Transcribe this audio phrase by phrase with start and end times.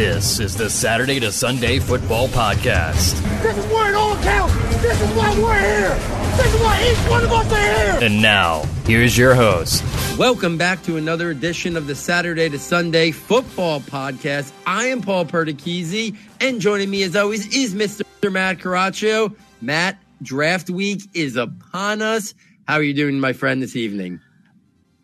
[0.00, 3.20] This is the Saturday to Sunday Football Podcast.
[3.42, 4.54] This is where it all counts.
[4.80, 5.94] This is why we're here.
[6.38, 7.98] This is why each one of us are here.
[8.08, 9.84] And now, here's your host.
[10.18, 14.52] Welcome back to another edition of the Saturday to Sunday Football Podcast.
[14.64, 18.32] I am Paul Perticchese, and joining me as always is Mr.
[18.32, 19.36] Matt Caraccio.
[19.60, 22.32] Matt, draft week is upon us.
[22.66, 24.18] How are you doing, my friend, this evening?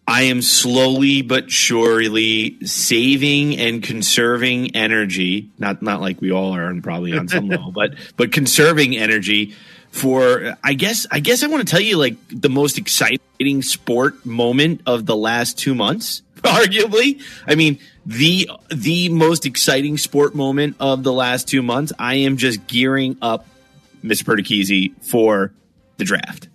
[0.09, 5.51] I am slowly but surely saving and conserving energy.
[5.59, 9.55] Not not like we all are, and probably on some level, but but conserving energy
[9.91, 10.56] for.
[10.62, 14.83] I guess I guess I want to tell you like the most exciting sport moment
[14.87, 16.23] of the last two months.
[16.36, 21.92] Arguably, I mean the the most exciting sport moment of the last two months.
[21.98, 23.47] I am just gearing up,
[24.05, 24.23] Mr.
[24.23, 25.52] Perticchese, for
[25.97, 26.48] the draft.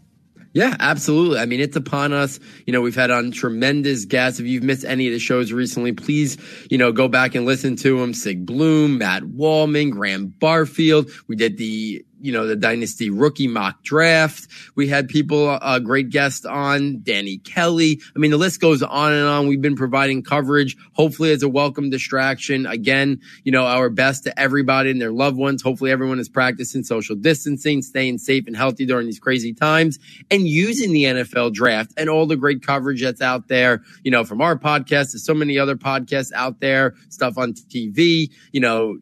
[0.54, 1.40] Yeah, absolutely.
[1.40, 2.40] I mean, it's upon us.
[2.66, 4.40] You know, we've had on tremendous guests.
[4.40, 6.38] If you've missed any of the shows recently, please,
[6.70, 8.14] you know, go back and listen to them.
[8.14, 11.09] Sig Bloom, Matt Waldman, Graham Barfield.
[11.28, 14.47] We did the you know, the Dynasty rookie mock draft.
[14.75, 18.02] We had people, a uh, great guest on, Danny Kelly.
[18.16, 19.47] I mean, the list goes on and on.
[19.47, 22.66] We've been providing coverage, hopefully as a welcome distraction.
[22.66, 25.61] Again, you know, our best to everybody and their loved ones.
[25.61, 30.47] Hopefully everyone is practicing social distancing, staying safe and healthy during these crazy times and
[30.47, 34.41] using the NFL draft and all the great coverage that's out there, you know, from
[34.41, 38.97] our podcast to so many other podcasts out there, stuff on TV, you know,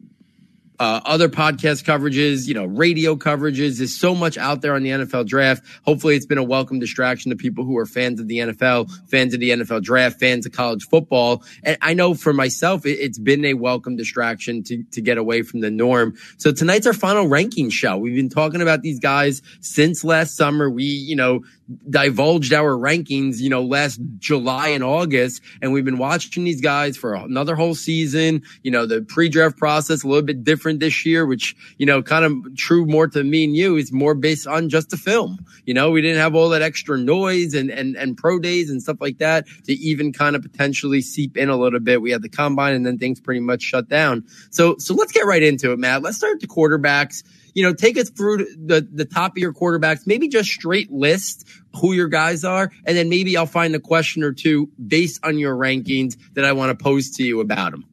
[0.80, 3.78] uh, other podcast coverages, you know, radio coverages.
[3.78, 5.64] There's so much out there on the NFL draft.
[5.84, 9.34] Hopefully, it's been a welcome distraction to people who are fans of the NFL, fans
[9.34, 11.44] of the NFL draft, fans of college football.
[11.64, 15.42] And I know for myself, it, has been a welcome distraction to, to get away
[15.42, 16.16] from the norm.
[16.38, 17.98] So tonight's our final ranking show.
[17.98, 20.70] We've been talking about these guys since last summer.
[20.70, 21.42] We, you know,
[21.90, 25.42] divulged our rankings, you know, last July and August.
[25.62, 28.44] And we've been watching these guys for another whole season.
[28.64, 32.26] You know, the pre-draft process a little bit different this year, which, you know, kind
[32.26, 35.46] of true more to me and you is more based on just the film.
[35.66, 38.82] You know, we didn't have all that extra noise and, and, and pro days and
[38.82, 42.02] stuff like that to even kind of potentially seep in a little bit.
[42.02, 44.26] We had the combine and then things pretty much shut down.
[44.50, 46.02] So, so let's get right into it, Matt.
[46.02, 47.24] Let's start the quarterbacks
[47.54, 51.48] you know, take us through the, the top of your quarterbacks, maybe just straight list
[51.80, 52.72] who your guys are.
[52.86, 56.54] And then maybe I'll find a question or two based on your rankings that I
[56.54, 57.86] want to pose to you about them.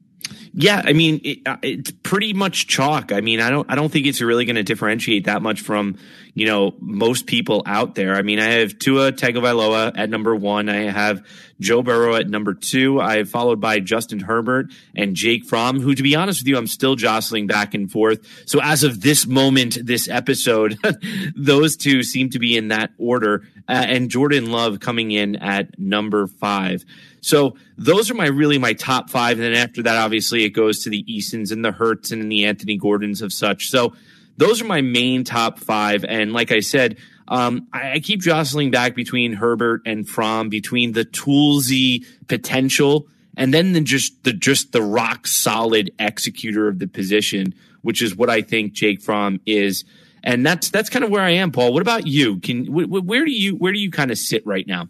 [0.59, 3.11] Yeah, I mean it, uh, it's pretty much chalk.
[3.11, 5.99] I mean, I don't I don't think it's really going to differentiate that much from
[6.33, 8.15] you know most people out there.
[8.15, 10.67] I mean, I have Tua Tagovailoa at number one.
[10.67, 11.23] I have
[11.59, 12.99] Joe Burrow at number two.
[12.99, 16.57] I have followed by Justin Herbert and Jake Fromm, who, to be honest with you,
[16.57, 18.25] I'm still jostling back and forth.
[18.47, 20.79] So as of this moment, this episode,
[21.35, 25.77] those two seem to be in that order, uh, and Jordan Love coming in at
[25.77, 26.83] number five.
[27.21, 29.37] So those are my really my top five.
[29.37, 32.45] And then after that, obviously it goes to the Easons and the Hurts and the
[32.45, 33.69] Anthony Gordons of such.
[33.69, 33.93] So
[34.37, 36.03] those are my main top five.
[36.03, 36.97] And like I said,
[37.27, 43.53] um, I, I, keep jostling back between Herbert and Fromm, between the toolsy potential and
[43.53, 47.53] then the just the just the rock solid executor of the position,
[47.83, 49.85] which is what I think Jake Fromm is.
[50.23, 51.71] And that's that's kind of where I am, Paul.
[51.71, 52.39] What about you?
[52.39, 54.89] Can where do you where do you kind of sit right now?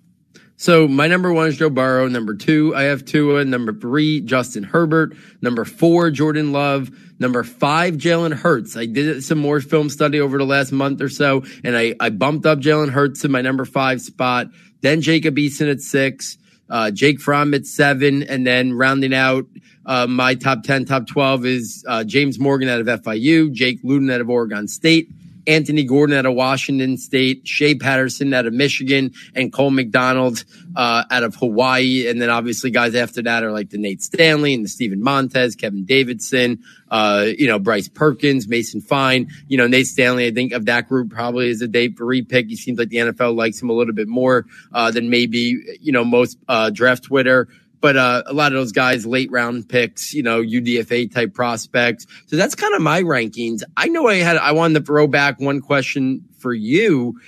[0.60, 2.08] So my number one is Joe Burrow.
[2.08, 3.46] Number two, I have Tua.
[3.46, 5.16] Number three, Justin Herbert.
[5.40, 6.90] Number four, Jordan Love.
[7.20, 8.76] Number five, Jalen Hurts.
[8.76, 12.10] I did some more film study over the last month or so, and I, I
[12.10, 14.48] bumped up Jalen Hurts to my number five spot.
[14.82, 16.40] Then Jacob Eason at six,
[16.72, 19.46] uh, Jake Fromm at seven, and then rounding out
[19.86, 24.10] uh, my top 10, top 12 is uh, James Morgan out of FIU, Jake Luton
[24.10, 25.10] out of Oregon State,
[25.48, 30.44] Anthony Gordon out of Washington State, Shea Patterson out of Michigan, and Cole McDonald
[30.76, 32.08] uh, out of Hawaii.
[32.08, 35.56] And then obviously guys after that are like the Nate Stanley and the Steven Montez,
[35.56, 39.30] Kevin Davidson, uh, you know, Bryce Perkins, Mason Fine.
[39.48, 42.50] You know, Nate Stanley, I think of that group probably is a day for repick.
[42.50, 45.92] He seems like the NFL likes him a little bit more uh, than maybe, you
[45.92, 47.48] know, most uh, draft Twitter
[47.82, 52.06] but uh, a lot of those guys late round picks, you know, UDFA type prospects.
[52.28, 53.62] So that's kind of my rankings.
[53.76, 57.20] I know I had I wanted to throw back one question for you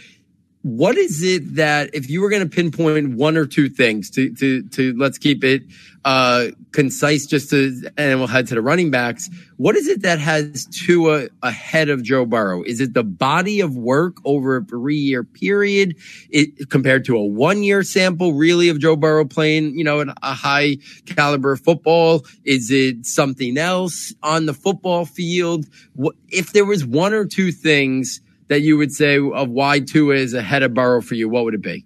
[0.62, 4.34] what is it that if you were going to pinpoint one or two things to
[4.36, 5.64] to to let's keep it
[6.04, 9.30] uh concise just to and we'll head to the running backs
[9.60, 12.64] what is it that has Tua ahead of Joe Burrow?
[12.64, 15.98] Is it the body of work over a 3 year period?
[16.30, 20.34] It, compared to a 1 year sample really of Joe Burrow playing you know a
[20.34, 22.26] high caliber football?
[22.46, 25.66] Is it something else on the football field?
[25.94, 30.16] What, if there was one or two things that you would say of why Tua
[30.16, 31.86] is ahead of Burrow for you, what would it be?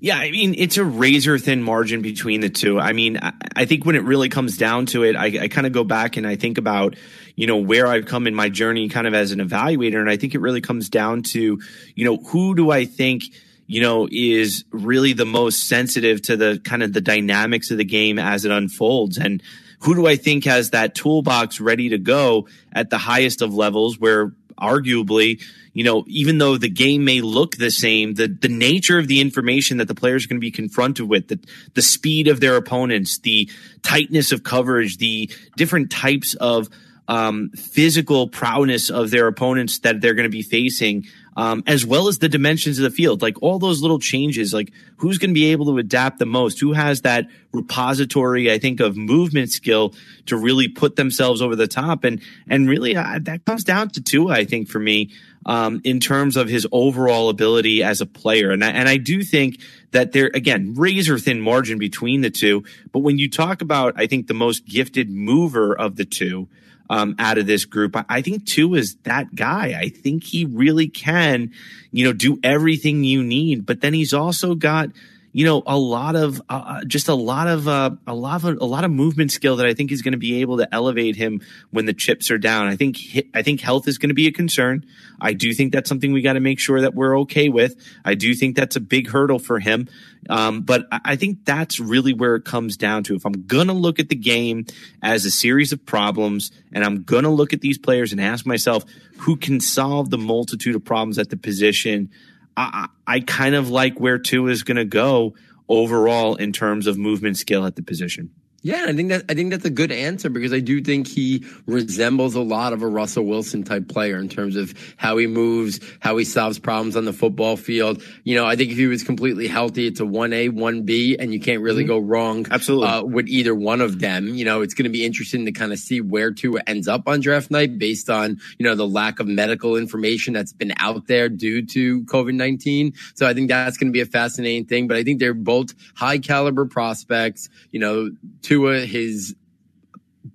[0.00, 2.78] Yeah, I mean, it's a razor thin margin between the two.
[2.78, 5.66] I mean, I, I think when it really comes down to it, I, I kind
[5.66, 6.96] of go back and I think about,
[7.36, 9.98] you know, where I've come in my journey kind of as an evaluator.
[9.98, 11.58] And I think it really comes down to,
[11.94, 13.22] you know, who do I think,
[13.66, 17.84] you know, is really the most sensitive to the kind of the dynamics of the
[17.84, 19.16] game as it unfolds.
[19.16, 19.42] And
[19.80, 23.98] who do I think has that toolbox ready to go at the highest of levels
[23.98, 25.42] where arguably,
[25.72, 29.20] you know, even though the game may look the same, the, the nature of the
[29.20, 31.38] information that the players are going to be confronted with, the,
[31.74, 33.50] the speed of their opponents, the
[33.82, 36.68] tightness of coverage, the different types of
[37.08, 41.04] um, physical prowess of their opponents that they're going to be facing,
[41.36, 43.22] um, as well as the dimensions of the field.
[43.22, 46.60] Like all those little changes, like who's going to be able to adapt the most?
[46.60, 49.94] Who has that repository, I think, of movement skill
[50.26, 52.04] to really put themselves over the top?
[52.04, 55.10] And, and really uh, that comes down to Tua, I think, for me.
[55.46, 58.50] Um, in terms of his overall ability as a player.
[58.50, 59.60] And I, and I do think
[59.90, 62.64] that there, again, razor thin margin between the two.
[62.92, 66.48] But when you talk about, I think the most gifted mover of the two,
[66.90, 67.96] um, out of this group.
[67.96, 69.78] I, I think Tua is that guy.
[69.78, 71.52] I think he really can,
[71.90, 73.66] you know, do everything you need.
[73.66, 74.90] But then he's also got,
[75.36, 78.58] you know, a lot of uh, uh just a lot of uh, a lot of
[78.60, 81.16] a lot of movement skill that I think is going to be able to elevate
[81.16, 81.40] him
[81.72, 82.68] when the chips are down.
[82.68, 82.98] I think
[83.34, 84.86] I think health is going to be a concern.
[85.20, 87.74] I do think that's something we got to make sure that we're okay with.
[88.04, 89.88] I do think that's a big hurdle for him.
[90.30, 93.16] Um, but I think that's really where it comes down to.
[93.16, 94.66] If I'm going to look at the game
[95.02, 98.46] as a series of problems and I'm going to look at these players and ask
[98.46, 98.84] myself
[99.18, 102.10] who can solve the multitude of problems at the position,
[102.56, 105.34] I, I kind of like where Tua is going to go
[105.68, 108.30] overall in terms of movement skill at the position.
[108.64, 111.44] Yeah, I think that I think that's a good answer because I do think he
[111.66, 115.80] resembles a lot of a Russell Wilson type player in terms of how he moves,
[116.00, 118.02] how he solves problems on the football field.
[118.22, 121.14] You know, I think if he was completely healthy, it's a one A, one B,
[121.18, 121.88] and you can't really mm-hmm.
[121.88, 124.28] go wrong absolutely uh, with either one of them.
[124.28, 127.06] You know, it's going to be interesting to kind of see where Tua ends up
[127.06, 131.06] on draft night based on you know the lack of medical information that's been out
[131.06, 132.94] there due to COVID nineteen.
[133.14, 134.88] So I think that's going to be a fascinating thing.
[134.88, 137.50] But I think they're both high caliber prospects.
[137.70, 138.10] You know,
[138.40, 139.34] Tua Tua, his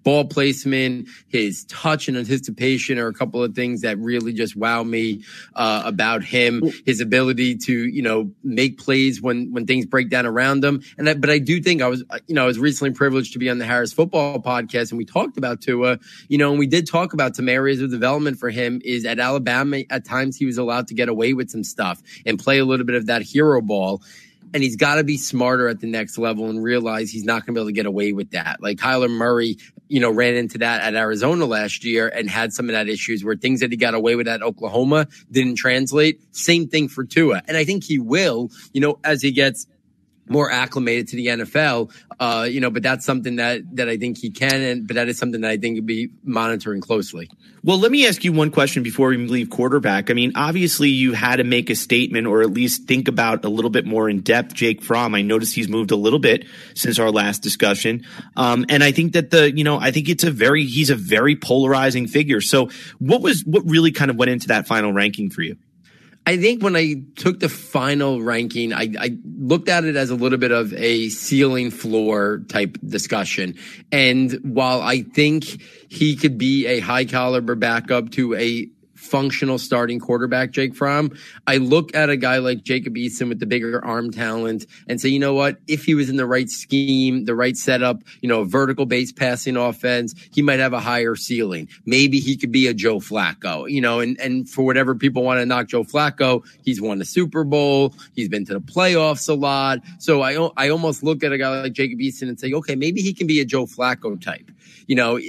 [0.04, 4.83] ball placement, his touch and anticipation are a couple of things that really just wow
[4.83, 5.24] me
[5.56, 6.62] uh, about him.
[6.86, 10.81] His ability to you know make plays when when things break down around him.
[10.98, 13.39] And I, but I do think I was you know I was recently privileged to
[13.39, 16.00] be on the Harris Football Podcast and we talked about Tua.
[16.27, 18.81] You know, and we did talk about some areas of development for him.
[18.83, 22.38] Is at Alabama at times he was allowed to get away with some stuff and
[22.38, 24.01] play a little bit of that hero ball
[24.54, 27.48] and he's got to be smarter at the next level and realize he's not going
[27.48, 28.62] to be able to get away with that.
[28.62, 29.57] Like Kyler Murray,
[29.88, 33.24] you know, ran into that at Arizona last year and had some of that issues
[33.24, 36.22] where things that he got away with at Oklahoma didn't translate.
[36.36, 37.42] Same thing for Tua.
[37.48, 39.68] And I think he will, you know, as he gets
[40.30, 41.92] more acclimated to the NFL.
[42.20, 45.08] Uh, you know, but that's something that that I think he can, and but that
[45.08, 47.30] is something that I think he'll be monitoring closely.
[47.64, 50.10] Well, let me ask you one question before we leave quarterback.
[50.10, 53.50] I mean, obviously you had to make a statement or at least think about a
[53.50, 54.54] little bit more in depth.
[54.54, 58.06] Jake Fromm, I noticed he's moved a little bit since our last discussion,
[58.38, 60.96] um, and I think that the you know I think it's a very he's a
[60.96, 62.42] very polarizing figure.
[62.42, 65.58] So, what was what really kind of went into that final ranking for you?
[66.30, 70.16] I think when I took the final ranking, I, I, looked at it as a
[70.16, 73.56] little bit of a ceiling floor type discussion.
[73.92, 78.70] And while I think he could be a high caliber backup to a
[79.10, 81.12] functional starting quarterback, Jake Fromm.
[81.48, 85.10] I look at a guy like Jacob Eason with the bigger arm talent and say,
[85.10, 85.58] you know what?
[85.68, 89.58] If he was in the right scheme, the right setup, you know, vertical based passing
[89.58, 91.68] offense, he might have a higher ceiling.
[91.86, 95.39] Maybe he could be a Joe Flacco, you know, and, and for whatever people want
[95.39, 97.94] to knock Joe Flacco, he's won the Super Bowl.
[98.16, 99.80] He's been to the playoffs a lot.
[99.98, 103.01] So I, I almost look at a guy like Jacob Eason and say, okay, maybe
[103.01, 104.51] he can be a Joe Flacco type.
[104.88, 105.20] You know,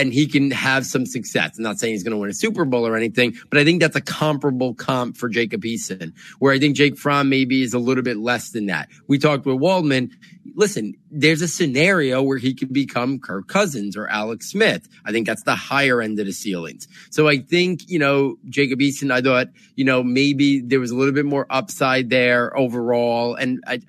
[0.00, 1.58] and he can have some success.
[1.58, 3.82] I'm not saying he's going to win a Super Bowl or anything, but I think
[3.82, 7.78] that's a comparable comp for Jacob Eason, where I think Jake Fromm maybe is a
[7.78, 8.88] little bit less than that.
[9.08, 10.16] We talked with Waldman
[10.54, 14.88] listen, there's a scenario where he could become Kirk Cousins or Alex Smith.
[15.04, 16.88] I think that's the higher end of the ceilings.
[17.10, 20.96] So I think, you know, Jacob Eason, I thought, you know, maybe there was a
[20.96, 23.80] little bit more upside there overall and a,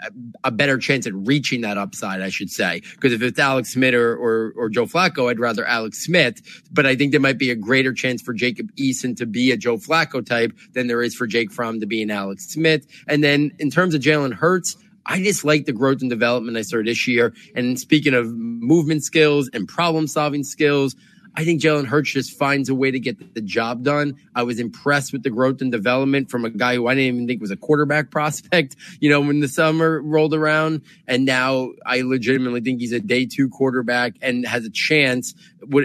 [0.43, 2.81] a better chance at reaching that upside, I should say.
[2.95, 6.41] Because if it's Alex Smith or, or, or Joe Flacco, I'd rather Alex Smith.
[6.71, 9.57] But I think there might be a greater chance for Jacob Eason to be a
[9.57, 12.85] Joe Flacco type than there is for Jake Fromm to be an Alex Smith.
[13.07, 16.61] And then in terms of Jalen Hurts, I just like the growth and development I
[16.61, 17.33] saw this year.
[17.55, 20.95] And speaking of movement skills and problem solving skills,
[21.35, 24.17] I think Jalen Hurts just finds a way to get the job done.
[24.35, 27.27] I was impressed with the growth and development from a guy who I didn't even
[27.27, 30.81] think was a quarterback prospect, you know, when the summer rolled around.
[31.07, 35.33] And now I legitimately think he's a day two quarterback and has a chance.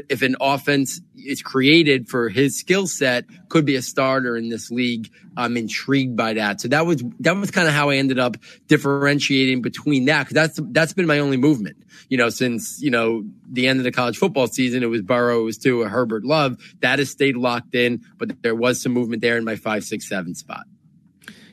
[0.08, 4.70] If an offense is created for his skill set, could be a starter in this
[4.70, 5.10] league.
[5.36, 6.60] I'm intrigued by that.
[6.60, 8.36] So that was that was kind of how I ended up
[8.68, 11.76] differentiating between that because that's that's been my only movement.
[12.08, 15.40] You know, since you know the end of the college football season, it was Burrow,
[15.40, 16.58] it was Tua Herbert Love.
[16.80, 20.08] That has stayed locked in, but there was some movement there in my five, six,
[20.08, 20.64] seven spot.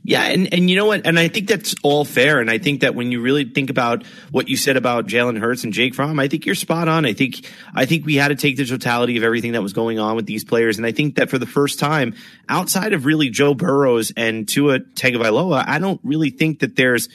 [0.06, 1.08] Yeah, and, and you know what?
[1.08, 2.42] And I think that's all fair.
[2.42, 5.64] And I think that when you really think about what you said about Jalen Hurts
[5.64, 7.06] and Jake Fromm, I think you're spot on.
[7.06, 10.00] I think I think we had to take the totality of everything that was going
[10.00, 10.78] on with these players.
[10.78, 12.16] And I think that for the first time,
[12.50, 17.08] outside of really Joe Burrows and Tua Tagovailoa, I don't really think that there's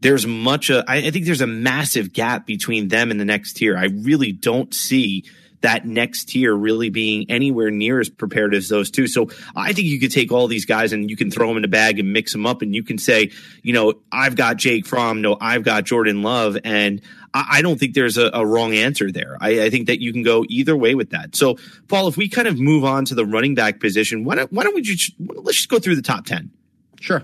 [0.00, 0.68] there's much.
[0.68, 3.76] A, I, I think there's a massive gap between them and the next tier.
[3.76, 5.24] I really don't see
[5.62, 9.06] that next tier really being anywhere near as prepared as those two.
[9.06, 11.64] So I think you could take all these guys and you can throw them in
[11.64, 13.30] a bag and mix them up and you can say,
[13.62, 16.58] you know, I've got Jake Fromm, no, I've got Jordan Love.
[16.64, 17.00] And
[17.34, 19.38] I, don't think there's a, a wrong answer there.
[19.40, 21.34] I, I, think that you can go either way with that.
[21.34, 21.56] So
[21.88, 24.64] Paul, if we kind of move on to the running back position, why don't, why
[24.64, 26.50] don't we just, let's just go through the top 10.
[27.00, 27.22] Sure.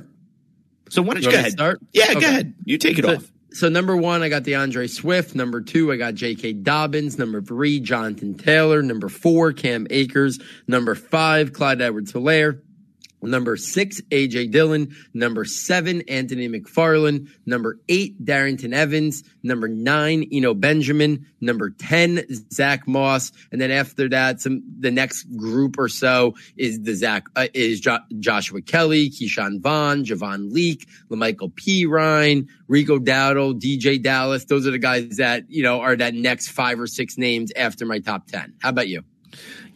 [0.88, 1.52] So why don't you, you go ahead?
[1.52, 1.80] Start?
[1.92, 2.20] Yeah, okay.
[2.20, 2.54] go ahead.
[2.64, 3.30] You take it so, off.
[3.58, 5.34] So number one, I got D'Andre Swift.
[5.34, 6.52] Number two, I got J.K.
[6.52, 7.18] Dobbins.
[7.18, 8.84] Number three, Jonathan Taylor.
[8.84, 10.38] Number four, Cam Akers.
[10.68, 12.60] Number five, Clyde Edwards-Helaire.
[13.22, 14.94] Number six, AJ Dillon.
[15.12, 17.28] Number seven, Anthony McFarland.
[17.46, 19.24] Number eight, Darrynton Evans.
[19.42, 21.26] Number nine, Eno Benjamin.
[21.40, 23.32] Number 10, Zach Moss.
[23.50, 27.80] And then after that, some, the next group or so is the Zach, uh, is
[27.80, 31.86] jo- Joshua Kelly, Ke'Shawn Vaughn, Javon Leake, LaMichael P.
[31.86, 34.44] Ryan, Rico Dowdle, DeeJay Dallas.
[34.44, 37.86] Those are the guys that, you know, are that next five or six names after
[37.86, 38.54] my top 10.
[38.60, 39.02] How about you?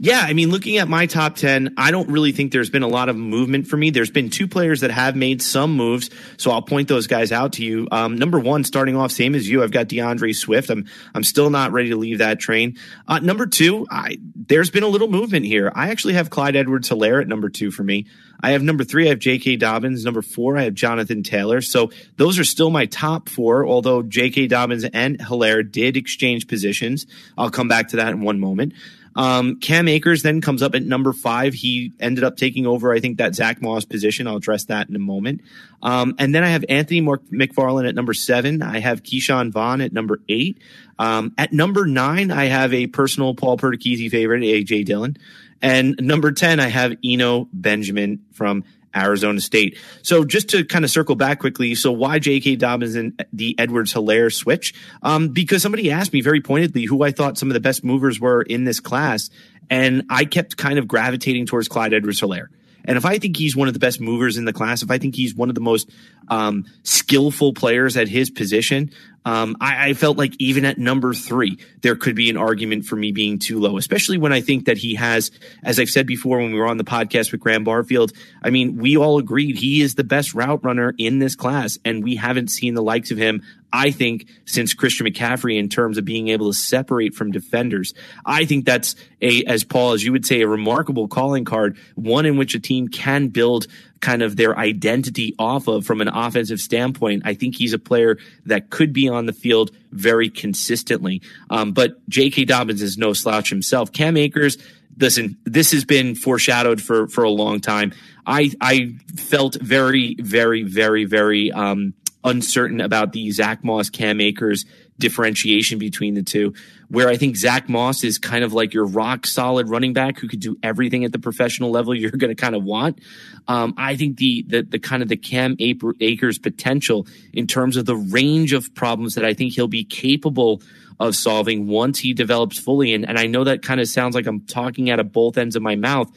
[0.04, 2.88] Yeah, I mean, looking at my top 10, I don't really think there's been a
[2.88, 3.90] lot of movement for me.
[3.90, 7.52] There's been two players that have made some moves, so I'll point those guys out
[7.52, 7.86] to you.
[7.92, 10.70] Um, number one, starting off, same as you, I've got D'Andre Swift.
[10.70, 12.78] I'm I'm still not ready to leave that train.
[13.06, 15.70] Uh, number two, I, there's been a little movement here.
[15.72, 18.06] I actually have Clyde Edwards-Helaire at number two for me.
[18.42, 19.54] I have number three, I have J.K.
[19.54, 20.04] Dobbins.
[20.04, 21.60] Number four, I have Jonathan Taylor.
[21.60, 24.48] So those are still my top four, although J.K.
[24.48, 27.06] Dobbins and Helaire did exchange positions.
[27.38, 28.72] I'll come back to that in one moment.
[29.14, 31.54] Um, Cam Akers then comes up at number five.
[31.54, 34.26] He ended up taking over, I think, that Zach Moss position.
[34.26, 35.42] I'll address that in a moment.
[35.82, 38.62] Um, and then I have Anthony McFarland at number seven.
[38.62, 40.58] I have Ke'Shawn Vaughn at number eight.
[40.98, 45.16] Um, at number nine, I have a personal Paul Perticchese favorite, AJ Dillon.
[45.60, 48.64] And number 10, I have Eno Benjamin from
[48.94, 49.78] Arizona State.
[50.02, 52.56] So just to kind of circle back quickly, so why J.K.
[52.56, 54.74] Dobbins and the Edwards-Helaire switch?
[55.02, 58.20] Um, because somebody asked me very pointedly who I thought some of the best movers
[58.20, 59.30] were in this class,
[59.70, 62.48] and I kept kind of gravitating towards Clyde Edwards-Helaire.
[62.84, 64.98] And if I think he's one of the best movers in the class, if I
[64.98, 65.90] think he's one of the most
[66.28, 68.90] um, skillful players at his position,
[69.24, 72.96] um, I, I, felt like even at number three, there could be an argument for
[72.96, 75.30] me being too low, especially when I think that he has,
[75.62, 78.12] as I've said before when we were on the podcast with Graham Barfield,
[78.42, 82.02] I mean, we all agreed he is the best route runner in this class, and
[82.02, 86.04] we haven't seen the likes of him, I think, since Christian McCaffrey in terms of
[86.04, 87.94] being able to separate from defenders.
[88.24, 92.26] I think that's a, as Paul, as you would say, a remarkable calling card, one
[92.26, 93.66] in which a team can build
[94.00, 97.22] kind of their identity off of from an offensive standpoint.
[97.24, 101.22] I think he's a player that could be on the field very consistently.
[101.48, 102.44] Um, but J.K.
[102.44, 103.92] Dobbins is no slouch himself.
[103.92, 104.58] Cam Akers,
[104.98, 107.92] listen, this has been foreshadowed for for a long time.
[108.26, 114.64] I I felt very, very, very, very um, uncertain about the Zach Moss Cam Akers
[114.98, 116.54] differentiation between the two,
[116.88, 120.28] where I think Zach Moss is kind of like your rock solid running back who
[120.28, 123.00] could do everything at the professional level you're going to kind of want.
[123.48, 127.86] Um, I think the, the, the kind of the Cam Akers potential in terms of
[127.86, 130.62] the range of problems that I think he'll be capable
[131.00, 132.94] of solving once he develops fully.
[132.94, 135.56] And, and I know that kind of sounds like I'm talking out of both ends
[135.56, 136.10] of my mouth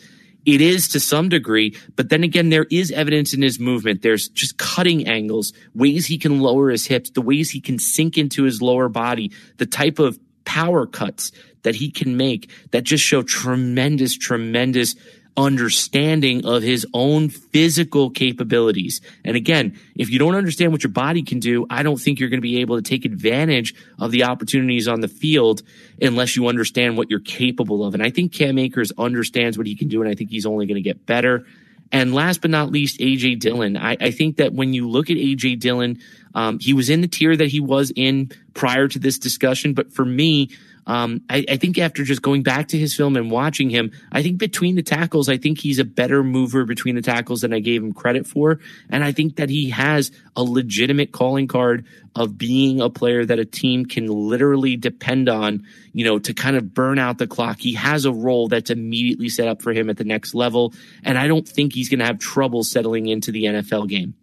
[0.45, 4.01] it is to some degree, but then again, there is evidence in his movement.
[4.01, 8.17] There's just cutting angles, ways he can lower his hips, the ways he can sink
[8.17, 11.31] into his lower body, the type of power cuts
[11.63, 14.95] that he can make that just show tremendous, tremendous
[15.37, 19.01] understanding of his own physical capabilities.
[19.23, 22.29] And again, if you don't understand what your body can do, I don't think you're
[22.29, 25.61] going to be able to take advantage of the opportunities on the field
[26.01, 27.93] unless you understand what you're capable of.
[27.93, 30.65] And I think Cam Akers understands what he can do, and I think he's only
[30.65, 31.45] going to get better.
[31.91, 33.77] And last but not least, AJ Dillon.
[33.77, 35.99] I, I think that when you look at AJ Dillon,
[36.35, 39.93] Um, he was in the tier that he was in prior to this discussion, but
[39.93, 40.49] for me,
[40.87, 44.21] um, I, I, think after just going back to his film and watching him, I
[44.21, 47.59] think between the tackles, I think he's a better mover between the tackles than I
[47.59, 48.59] gave him credit for.
[48.89, 53.39] And I think that he has a legitimate calling card of being a player that
[53.39, 57.59] a team can literally depend on, you know, to kind of burn out the clock.
[57.59, 60.71] He has a role that's immediately set up for him at the next level.
[61.03, 64.13] And I don't think he's going to have trouble settling into the NFL game.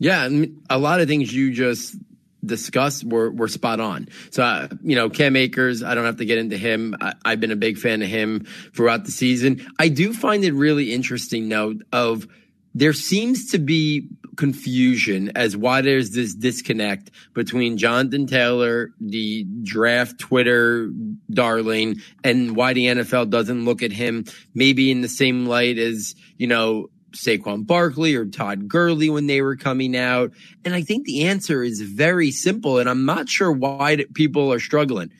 [0.00, 0.28] Yeah,
[0.70, 1.96] a lot of things you just
[2.44, 4.08] discussed were, were spot on.
[4.30, 6.96] So, uh, you know, Cam Akers, I don't have to get into him.
[7.00, 9.66] I, have been a big fan of him throughout the season.
[9.78, 12.26] I do find it really interesting, though, of
[12.74, 20.18] there seems to be confusion as why there's this disconnect between Jonathan Taylor, the draft
[20.20, 20.90] Twitter
[21.28, 26.14] darling, and why the NFL doesn't look at him maybe in the same light as,
[26.36, 30.32] you know, Saquon Barkley or Todd Gurley when they were coming out?
[30.64, 34.60] And I think the answer is very simple, and I'm not sure why people are
[34.60, 35.10] struggling.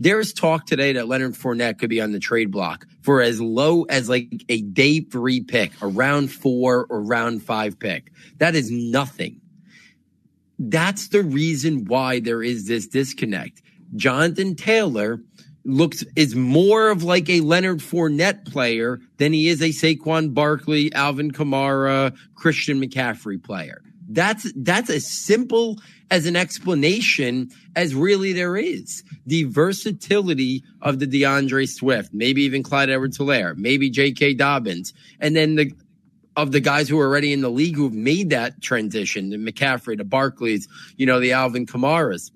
[0.00, 3.82] There's talk today that Leonard Fournette could be on the trade block for as low
[3.84, 8.12] as like a day three pick, a round four or round five pick.
[8.36, 9.40] That is nothing.
[10.58, 13.62] That's the reason why there is this disconnect.
[13.96, 15.20] Jonathan Taylor
[15.68, 20.92] looks is more of like a Leonard Fournette player than he is a Saquon Barkley,
[20.94, 23.82] Alvin Kamara, Christian McCaffrey player.
[24.08, 25.78] That's that's as simple
[26.10, 29.04] as an explanation as really there is.
[29.26, 34.34] The versatility of the D'Andre Swift, maybe even Clyde Edwards-Helaire, maybe J.K.
[34.34, 35.72] Dobbins, and then the
[36.36, 39.98] of the guys who are already in the league who've made that transition, the McCaffrey,
[39.98, 42.30] the Barkleys, you know, the Alvin Kamaras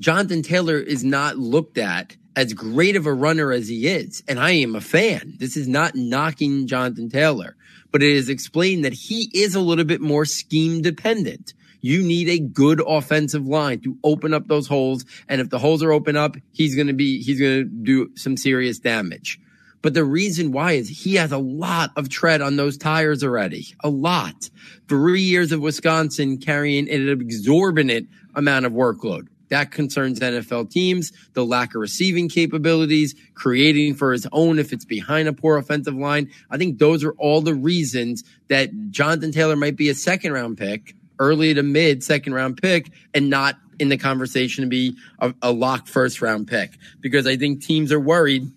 [0.00, 4.22] Jonathan Taylor is not looked at as great of a runner as he is.
[4.28, 5.34] And I am a fan.
[5.38, 7.56] This is not knocking Jonathan Taylor,
[7.90, 11.54] but it is explained that he is a little bit more scheme dependent.
[11.80, 15.04] You need a good offensive line to open up those holes.
[15.28, 18.10] And if the holes are open up, he's going to be, he's going to do
[18.16, 19.40] some serious damage.
[19.82, 23.74] But the reason why is he has a lot of tread on those tires already.
[23.84, 24.50] A lot.
[24.88, 29.28] Three years of Wisconsin carrying an exorbitant amount of workload.
[29.48, 34.84] That concerns NFL teams, the lack of receiving capabilities, creating for his own if it's
[34.84, 36.30] behind a poor offensive line.
[36.50, 40.58] I think those are all the reasons that Jonathan Taylor might be a second round
[40.58, 45.34] pick, early to mid second round pick, and not in the conversation to be a,
[45.42, 46.72] a lock first round pick.
[47.00, 48.50] Because I think teams are worried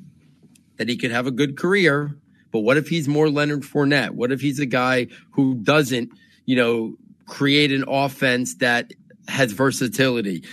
[0.77, 2.15] that he could have a good career,
[2.51, 4.11] but what if he's more Leonard Fournette?
[4.11, 6.09] What if he's a guy who doesn't,
[6.45, 6.95] you know,
[7.27, 8.91] create an offense that
[9.27, 10.43] has versatility,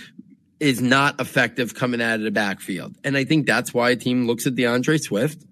[0.59, 2.95] is not effective coming out of the backfield.
[3.03, 5.43] And I think that's why a team looks at D'Andre Swift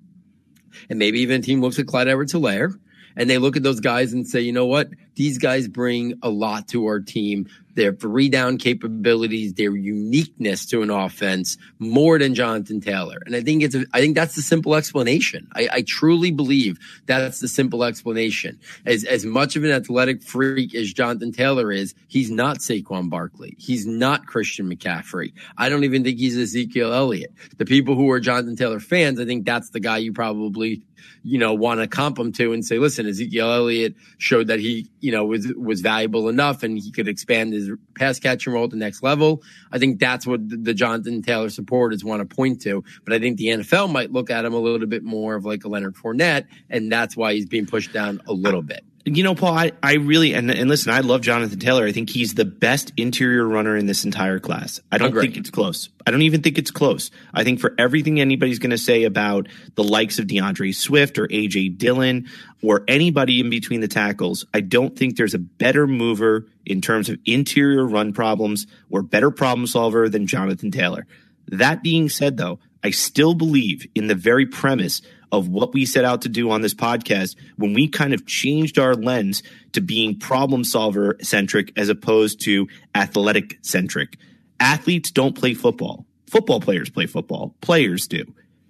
[0.89, 2.73] and maybe even a team looks at Clyde Edwards Helaire
[3.15, 4.89] and they look at those guys and say, you know what?
[5.15, 10.81] These guys bring a lot to our team their three down capabilities, their uniqueness to
[10.81, 13.19] an offense more than Jonathan Taylor.
[13.25, 15.47] And I think it's, a, I think that's the simple explanation.
[15.53, 18.59] I, I truly believe that's the simple explanation.
[18.85, 23.55] As, as much of an athletic freak as Jonathan Taylor is, he's not Saquon Barkley.
[23.59, 25.33] He's not Christian McCaffrey.
[25.57, 27.33] I don't even think he's Ezekiel Elliott.
[27.57, 30.81] The people who are Jonathan Taylor fans, I think that's the guy you probably
[31.23, 34.87] you know, want to comp him to and say, listen, Ezekiel Elliott showed that he,
[35.05, 38.75] you know, was was valuable enough and he could expand his pass catching role to
[38.75, 39.43] the next level.
[39.71, 42.83] I think that's what the, the Jonathan Taylor supporters want to point to.
[43.03, 45.63] But I think the NFL might look at him a little bit more of like
[45.63, 49.35] a Leonard Fournette, and that's why he's being pushed down a little bit you know,
[49.35, 51.85] Paul, I, I really and, and listen, I love Jonathan Taylor.
[51.85, 54.79] I think he's the best interior runner in this entire class.
[54.91, 55.89] I don't think it's close.
[56.07, 57.11] I don't even think it's close.
[57.31, 61.27] I think for everything anybody's going to say about the likes of D'Andre Swift or
[61.27, 62.27] AJ Dillon
[62.63, 67.07] or anybody in between the tackles, I don't think there's a better mover in terms
[67.07, 71.05] of interior run problems or better problem solver than Jonathan Taylor.
[71.47, 76.05] That being said, though, I still believe in the very premise of what we set
[76.05, 80.17] out to do on this podcast when we kind of changed our lens to being
[80.19, 84.17] problem solver centric as opposed to athletic centric.
[84.59, 86.05] Athletes don't play football.
[86.27, 87.55] Football players play football.
[87.61, 88.25] Players do.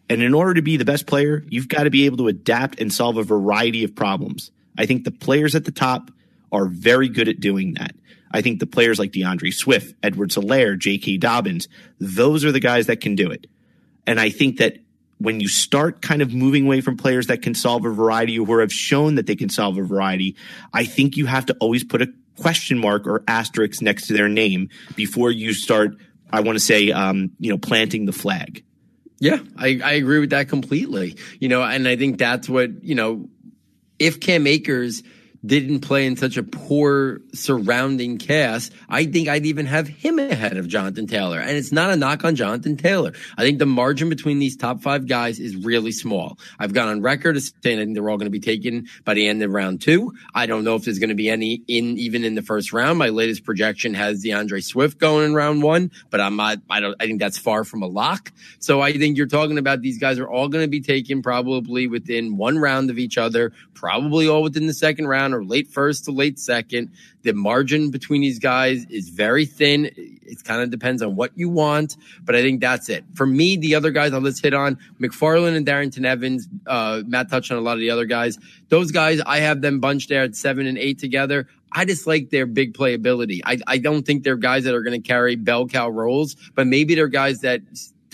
[0.09, 2.79] And in order to be the best player, you've got to be able to adapt
[2.79, 4.51] and solve a variety of problems.
[4.77, 6.11] I think the players at the top
[6.51, 7.95] are very good at doing that.
[8.31, 11.17] I think the players like D'Andre Swift, Edwards-Helaire, J.K.
[11.17, 11.67] Dobbins,
[11.99, 13.47] those are the guys that can do it.
[14.05, 14.77] And I think that
[15.17, 18.59] when you start kind of moving away from players that can solve a variety or
[18.59, 20.35] have shown that they can solve a variety,
[20.73, 22.07] I think you have to always put a
[22.39, 25.95] question mark or asterisk next to their name before you start,
[26.31, 28.63] I want to say, um, you know, planting the flag.
[29.19, 31.15] Yeah, I, I agree with that completely.
[31.39, 33.29] You know, and I think that's what, you know,
[33.97, 35.01] if Cam Akers
[35.45, 40.57] didn't play in such a poor surrounding cast, I think I'd even have him ahead
[40.57, 41.39] of Jonathan Taylor.
[41.39, 43.13] And it's not a knock on Jonathan Taylor.
[43.37, 46.39] I think the margin between these top five guys is really small.
[46.57, 49.43] I've gone on record as saying they're all going to be taken by the end
[49.43, 50.13] of round two.
[50.33, 52.97] I don't know if there's going to be any in even in the first round.
[52.97, 56.95] My latest projection has D'Andre Swift going in round one, but I'm not, I don't,
[56.99, 58.31] I think that's far from a lock.
[58.59, 61.87] So I think you're talking about these guys are all going to be taken probably
[61.87, 66.05] within one round of each other, probably all within the second round or late first
[66.05, 66.91] to late second.
[67.23, 69.89] The margin between these guys is very thin.
[69.95, 73.03] It kind of depends on what you want, but I think that's it.
[73.13, 76.47] For me, the other guys I'll just hit on McFarland and Darrynton Evans.
[76.65, 78.37] Uh, Matt touched on a lot of the other guys.
[78.69, 81.47] Those guys, I have them bunched there at seven and eight together.
[81.71, 83.41] I just like their big playability.
[83.43, 86.67] I, I don't think they're guys that are going to carry bell cow roles, but
[86.67, 87.61] maybe they're guys that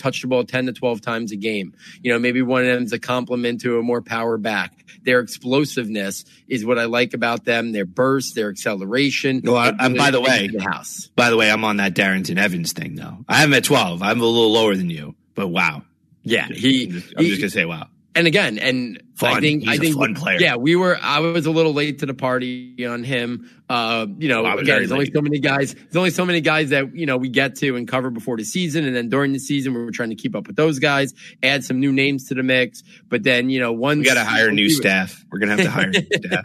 [0.02, 1.74] touch the ball 10 to 12 times a game.
[2.02, 4.72] You know, maybe one of them is a compliment to a more power back.
[5.04, 7.72] Their explosiveness is what I like about them.
[7.72, 9.42] Their burst, their acceleration.
[9.44, 11.08] Well, I, I'm, by the way, the house.
[11.16, 13.18] By the way, I'm on that Darrynton Evans thing though.
[13.28, 14.02] I'm at 12.
[14.02, 15.82] I'm a little lower than you, but wow.
[16.22, 16.84] Yeah, he.
[16.84, 17.88] I'm just, I'm he, just gonna say wow.
[18.14, 19.36] And again, and Fun.
[19.36, 20.38] I think He's I think fun player.
[20.40, 20.96] Yeah, we were.
[21.00, 23.50] I was a little late to the party on him.
[23.68, 25.14] Uh, you know, again, there's only late.
[25.14, 25.74] so many guys.
[25.74, 28.44] There's only so many guys that you know we get to and cover before the
[28.44, 31.14] season, and then during the season, we were trying to keep up with those guys,
[31.42, 32.82] add some new names to the mix.
[33.08, 35.24] But then, you know, once We got to hire new he- staff.
[35.30, 36.44] We're gonna have to hire new staff.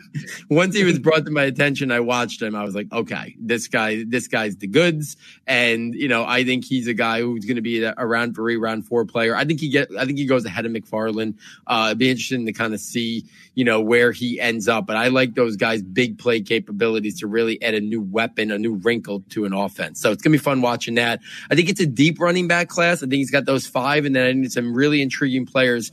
[0.50, 2.56] once he was brought to my attention, I watched him.
[2.56, 5.18] I was like, okay, this guy, this guy's the goods.
[5.46, 8.56] And, you know, I think he's a guy who's going to be a round three,
[8.58, 9.36] round four player.
[9.36, 11.36] I think he get, I think he goes ahead of McFarland.
[11.66, 13.24] Uh, it'd be interesting to kind of see,
[13.56, 14.86] you know, where he ends up.
[14.86, 18.60] But I like those guys' big play capabilities to really add a new weapon, a
[18.60, 20.02] new wrinkle to an offense.
[20.02, 21.22] So it's going to be fun watching that.
[21.50, 22.98] I think it's a deep running back class.
[22.98, 25.92] I think he's got those five and then I think some really intriguing players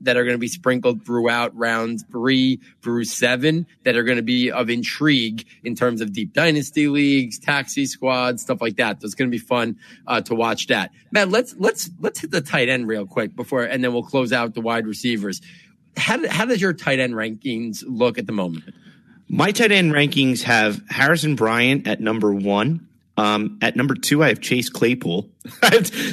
[0.00, 4.22] that are going to be sprinkled throughout rounds three through seven that are going to
[4.22, 9.00] be of intrigue in terms of deep dynasty leagues, taxi squads, stuff like that.
[9.00, 10.90] So it's going to be fun uh, to watch that.
[11.10, 14.32] Matt, let's let's let's hit the tight end real quick before, and then we'll close
[14.32, 15.40] out the wide receivers.
[15.96, 18.64] How, how does your tight end rankings look at the moment?
[19.28, 22.88] My tight end rankings have Harrison Bryant at number one.
[23.18, 25.30] Um, at number two, I have Chase Claypool.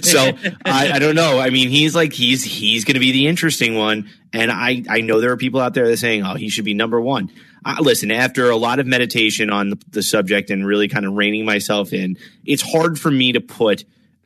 [0.02, 0.32] so
[0.66, 1.38] I, I don't know.
[1.38, 5.02] I mean, he's like he's he's going to be the interesting one, and I I
[5.02, 7.30] know there are people out there that are saying, oh, he should be number one.
[7.66, 11.14] Uh, listen, after a lot of meditation on the, the subject and really kind of
[11.14, 13.84] reining myself in, it's hard for me to put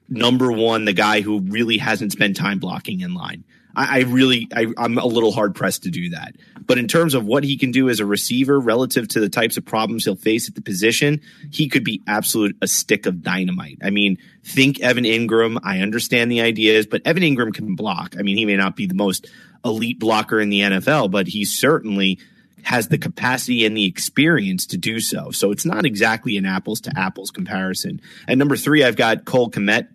[0.09, 3.43] number one the guy who really hasn't spent time blocking in line.
[3.77, 6.35] I, I really, I, I'm a little hard pressed to do that.
[6.65, 9.55] But in terms of what he can do as a receiver relative to the types
[9.55, 13.77] of problems he'll face at the position, he could be absolute a stick of dynamite.
[13.81, 15.59] I mean, think Evan Engram.
[15.63, 18.15] I understand the ideas, but Evan Engram can block.
[18.19, 19.29] I mean, he may not be the most
[19.63, 22.19] elite blocker in the NFL, but he certainly
[22.63, 25.31] has the capacity and the experience to do so.
[25.31, 28.01] So it's not exactly an apples to apples comparison.
[28.27, 29.87] At number three, I've got Cole Kmet.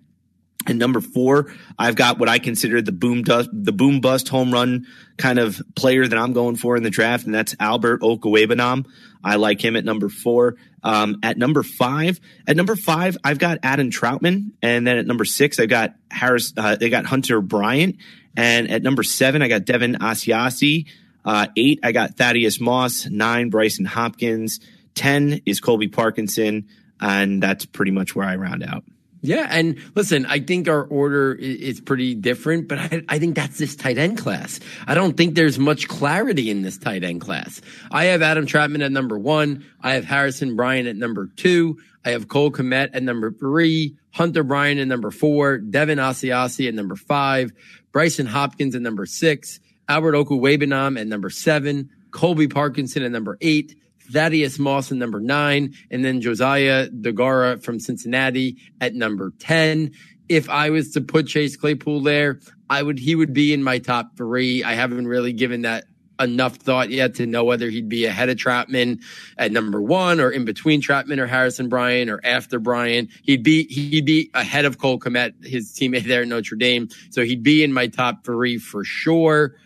[0.67, 4.53] And number four, I've got what I consider the boom dust, the boom bust home
[4.53, 4.87] run
[5.17, 8.87] kind of player that I'm going for in the draft, and that's Albert Okwuegbunam.
[9.25, 10.57] I like him at number four.
[10.85, 15.25] Um, at number five, at number five, I've got Adam Trautman, and then at number
[15.25, 16.53] six, I've got Harris.
[16.57, 17.97] Uh, they got Hunter Bryant,
[18.37, 20.87] and at number seven, I got Devin Asiasi.
[21.25, 23.09] Uh, eight, I got Thaddeus Moss.
[23.09, 24.61] Nine, Brycen Hopkins.
[24.95, 26.69] Ten is Colby Parkinson,
[27.01, 28.85] and that's pretty much where I round out.
[29.24, 33.56] Yeah, and listen, I think our order is pretty different, but I, I, think that's
[33.56, 34.58] this tight end class.
[34.88, 37.61] I don't think there's much clarity in this tight end class.
[37.92, 39.64] I have Adam Trautman at number one.
[39.80, 41.78] I have Harrison Bryan at number two.
[42.04, 43.96] I have Cole Kmet at number three.
[44.11, 45.58] Hunter Bryan at number four.
[45.58, 47.52] Devin Asiasi at number five.
[47.92, 49.61] Brycen Hopkins at number six.
[49.88, 51.90] Albert Okwuegbunam at number seven.
[52.11, 53.76] Colby Parkinson at number eight.
[54.11, 59.93] Thaddeus Moss at number nine, and then Josiah Deguara from Cincinnati at number 10.
[60.29, 63.79] If I was to put Chase Claypool there, I would, he would be in my
[63.79, 64.65] top three.
[64.65, 65.85] I haven't really given that
[66.21, 69.03] enough thought yet to know whether he'd be ahead of Trautman
[69.37, 73.09] at number one or in between Trautman or Harrison Bryan or after Bryan.
[73.25, 76.88] He'd be, he'd be ahead of Cole Kmet, his teammate there at Notre Dame.
[77.11, 79.57] So he'd be in my top three for sure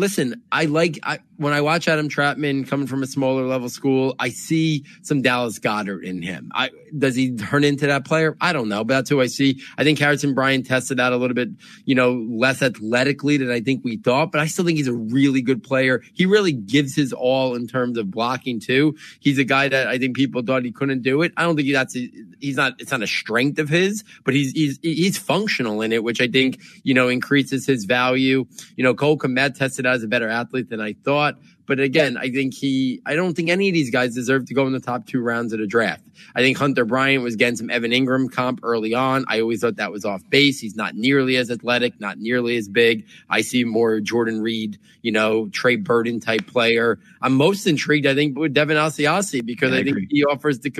[0.00, 4.14] listen, I like I, when I watch Adam Trautman coming from a smaller level school.
[4.18, 6.52] I see some Dallas Goedert in him.
[6.54, 8.36] I, does he turn into that player?
[8.42, 9.62] I don't know, but that's who I see.
[9.78, 11.48] I think Harrison Bryant tested out a little bit,
[11.86, 14.92] you know, less athletically than I think we thought, but I still think he's a
[14.92, 16.02] really good player.
[16.12, 18.96] He really gives his all in terms of blocking too.
[19.20, 21.32] He's a guy that I think people thought he couldn't do it.
[21.38, 22.74] I don't think that's he's not.
[22.78, 26.28] It's not a strength of his, but he's he's he's functional in it, which I
[26.28, 28.44] think you know increases his value.
[28.76, 31.29] You know, Cole Kmet tested out as a better athlete than I thought.
[31.34, 31.42] Thought.
[31.70, 34.66] But again, I think he, I don't think any of these guys deserve to go
[34.66, 36.02] in the top two rounds of the draft.
[36.34, 39.24] I think Hunter Bryant was getting some Evan Engram comp early on.
[39.28, 40.58] I always thought that was off base.
[40.58, 43.06] He's not nearly as athletic, not nearly as big.
[43.28, 46.98] I see more Jordan Reed, you know, Trey Burton type player.
[47.22, 50.72] I'm most intrigued, I think, with Devin Asiasi because I, I think he offers the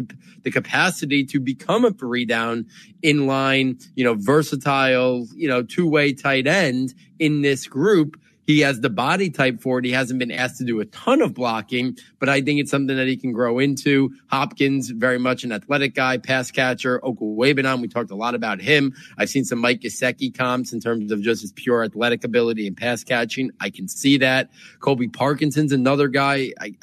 [0.43, 2.67] the capacity to become a three down
[3.01, 8.17] in line, you know, versatile, you know, two way tight end in this group
[8.51, 9.85] he has the body type for it.
[9.85, 12.97] He hasn't been asked to do a ton of blocking, but I think it's something
[12.97, 14.15] that he can grow into.
[14.29, 17.01] Hopkins, very much an athletic guy, pass catcher.
[17.01, 18.95] Okwuegbunam, we talked a lot about him.
[19.19, 22.77] I've seen some Mike Gesicki comps in terms of just his pure athletic ability and
[22.77, 23.51] pass catching.
[23.61, 24.51] I can see that.
[24.81, 26.53] Colby Parkinson's another guy.
[26.61, 26.75] I,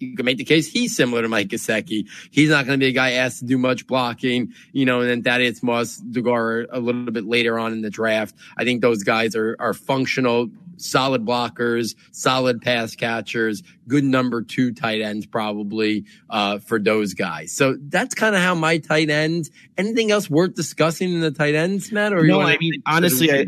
[0.00, 2.08] you can make the case he's similar to Mike Gesicki.
[2.30, 5.10] He's not going to be a guy asked to do much blocking, you know, and
[5.10, 8.34] then Thaddeus Moss, Dugar a little bit later on in the draft.
[8.56, 10.48] I think those guys are, are functional,
[10.80, 17.52] solid blockers, solid pass catchers, good number two tight ends probably, uh, for those guys.
[17.52, 21.54] So that's kind of how my tight ends, anything else worth discussing in the tight
[21.54, 22.12] ends, Matt?
[22.12, 23.46] Or no, I mean, honestly, I,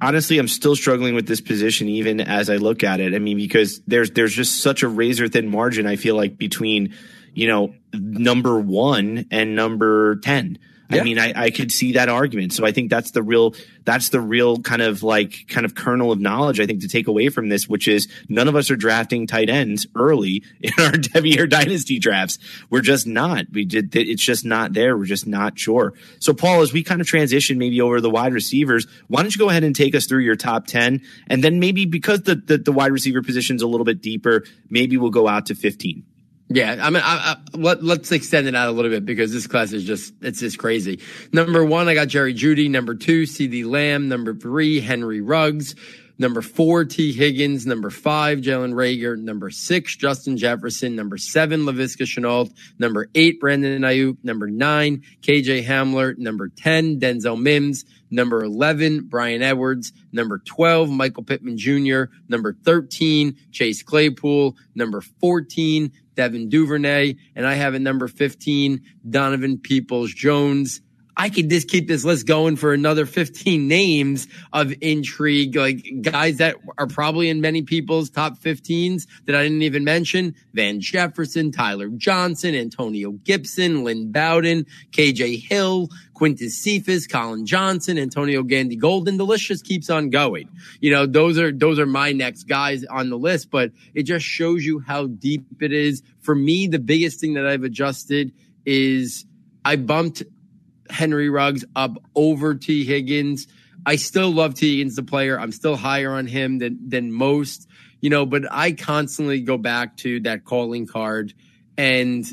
[0.00, 3.14] honestly, I'm still struggling with this position even as I look at it.
[3.14, 5.86] I mean, because there's there's just such a razor thin margin.
[5.86, 6.94] I feel like between
[7.34, 10.58] you know number one and number ten.
[10.90, 11.00] Yeah.
[11.00, 12.52] I mean, I, I could see that argument.
[12.52, 16.12] So I think that's the real, that's the real kind of like, kind of kernel
[16.12, 18.76] of knowledge, I think, to take away from this, which is none of us are
[18.76, 22.38] drafting tight ends early in our heavier dynasty drafts.
[22.68, 23.46] We're just not.
[23.50, 24.96] We did, it's just not there.
[24.96, 25.94] We're just not sure.
[26.18, 29.38] So, Paul, as we kind of transition maybe over the wide receivers, why don't you
[29.38, 31.00] go ahead and take us through your top 10?
[31.28, 34.96] And then maybe because the, the, the wide receiver position's a little bit deeper, maybe
[34.96, 36.04] we'll go out to 15.
[36.48, 39.46] Yeah, I mean, I, I, let, let's extend it out a little bit because this
[39.46, 41.00] class is just, it's just crazy.
[41.32, 42.70] Number one, I got Jerry Jeudy.
[42.70, 44.08] Number two, CeeDee Lamb.
[44.08, 45.74] Number three, Henry Ruggs.
[46.16, 47.66] Number four, Tee Higgins.
[47.66, 49.18] Number five, Jalen Reagor.
[49.18, 50.94] Number six, Justin Jefferson.
[50.94, 52.52] Number seven, Laviska Shenault.
[52.78, 54.18] Number eight, Brandon Aiyuk.
[54.22, 56.16] Number nine, KJ Hamler.
[56.16, 57.84] Number 10, Denzel Mims.
[58.10, 59.92] Number 11, Bryan Edwards.
[60.12, 62.04] Number 12, Michael Pittman Jr.
[62.28, 64.56] Number 13, Chase Claypool.
[64.76, 70.80] Number 14, Devin Duvernay, and I have at number 15, Donovan Peoples Jones.
[71.16, 76.38] I could just keep this list going for another 15 names of intrigue, like guys
[76.38, 80.34] that are probably in many people's top 15s that I didn't even mention.
[80.54, 88.42] Van Jefferson, Tyler Johnson, Antonio Gibson, Lynn Bowden, KJ Hill, Quintez Cephus, Collin Johnson, Antonio
[88.42, 89.16] Gandy Golden.
[89.16, 90.48] The list just keeps on going.
[90.80, 94.24] You know, those are, those are my next guys on the list, but it just
[94.24, 96.02] shows you how deep it is.
[96.20, 98.32] For me, the biggest thing that I've adjusted
[98.66, 99.26] is
[99.64, 100.22] I bumped
[100.90, 103.46] Henry Ruggs up over Tee Higgins.
[103.86, 105.38] I still love Tee Higgins, the player.
[105.38, 107.68] I'm still higher on him than than most,
[108.00, 108.26] you know.
[108.26, 111.34] But I constantly go back to that calling card,
[111.76, 112.24] and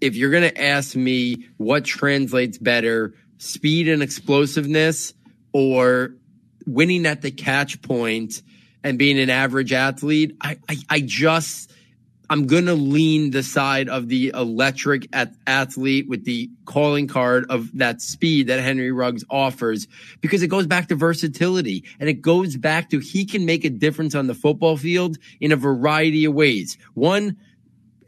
[0.00, 5.14] if you're going to ask me what translates better, speed and explosiveness,
[5.52, 6.14] or
[6.66, 8.42] winning at the catch point
[8.84, 11.71] and being an average athlete, I I, I just
[12.30, 15.08] I'm going to lean the side of the electric
[15.46, 19.86] athlete with the calling card of that speed that Henry Ruggs offers
[20.20, 23.70] because it goes back to versatility and it goes back to he can make a
[23.70, 26.78] difference on the football field in a variety of ways.
[26.94, 27.36] One,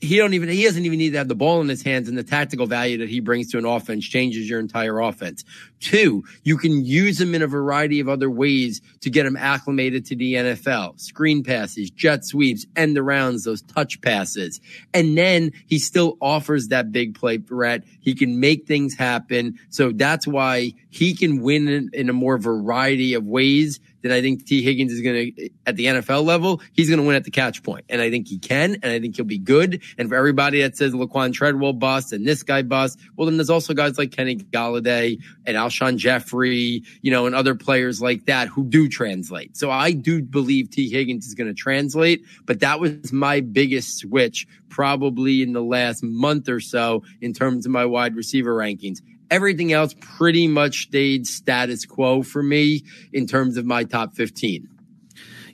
[0.05, 2.17] he don't even he doesn't even need to have the ball in his hands and
[2.17, 5.45] the tactical value that he brings to an offense changes your entire offense.
[5.81, 10.07] Two, you can use him in a variety of other ways to get him acclimated
[10.07, 11.01] to the NFL.
[11.01, 14.61] Screen passes, jet sweeps, end arounds, those touch passes.
[14.93, 17.85] And then he still offers that big play threat.
[18.01, 19.59] He can make things happen.
[19.71, 24.21] So that's why he can win in, in a more variety of ways that I
[24.21, 27.25] think Tee Higgins is going to, at the NFL level, he's going to win at
[27.25, 27.87] the catch point.
[27.89, 29.83] And I think he can, and I think he'll be good.
[29.97, 33.51] And for everybody that says Laquan Treadwell bust and this guy bust, well, then there's
[33.51, 38.49] also guys like Kenny Golladay and Alshon Jeffery, you know, and other players like that
[38.49, 39.57] who do translate.
[39.57, 43.99] So I do believe Tee Higgins is going to translate, but that was my biggest
[43.99, 49.01] switch probably in the last month or so in terms of my wide receiver rankings.
[49.31, 54.69] Everything else pretty much stayed status quo for me in terms of my top 15.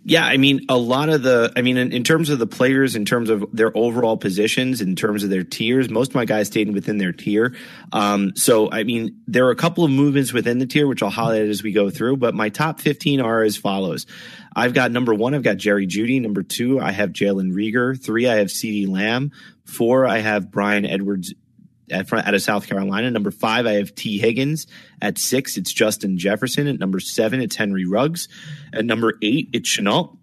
[0.03, 2.97] Yeah, I mean, a lot of the, I mean, in, in, terms of the players,
[2.97, 6.47] in terms of their overall positions, in terms of their tiers, most of my guys
[6.47, 7.55] stayed within their tier.
[7.93, 11.11] Um, so, I mean, there are a couple of movements within the tier, which I'll
[11.11, 14.07] highlight as we go through, but my top 15 are as follows.
[14.57, 16.21] I've got number one, I've got Jerry Jeudy.
[16.21, 18.03] Number two, I have Jalen Reagor.
[18.03, 19.33] Three, I have CeeDee Lamb.
[19.67, 21.35] Four, I have Bryan Edwards
[21.91, 23.11] at, out of South Carolina.
[23.11, 24.67] Number five, I have Tee Higgins.
[25.01, 26.67] At six, it's Justin Jefferson.
[26.67, 28.29] At number seven, it's Henry Ruggs.
[28.73, 30.17] At number eight, it's Shenault.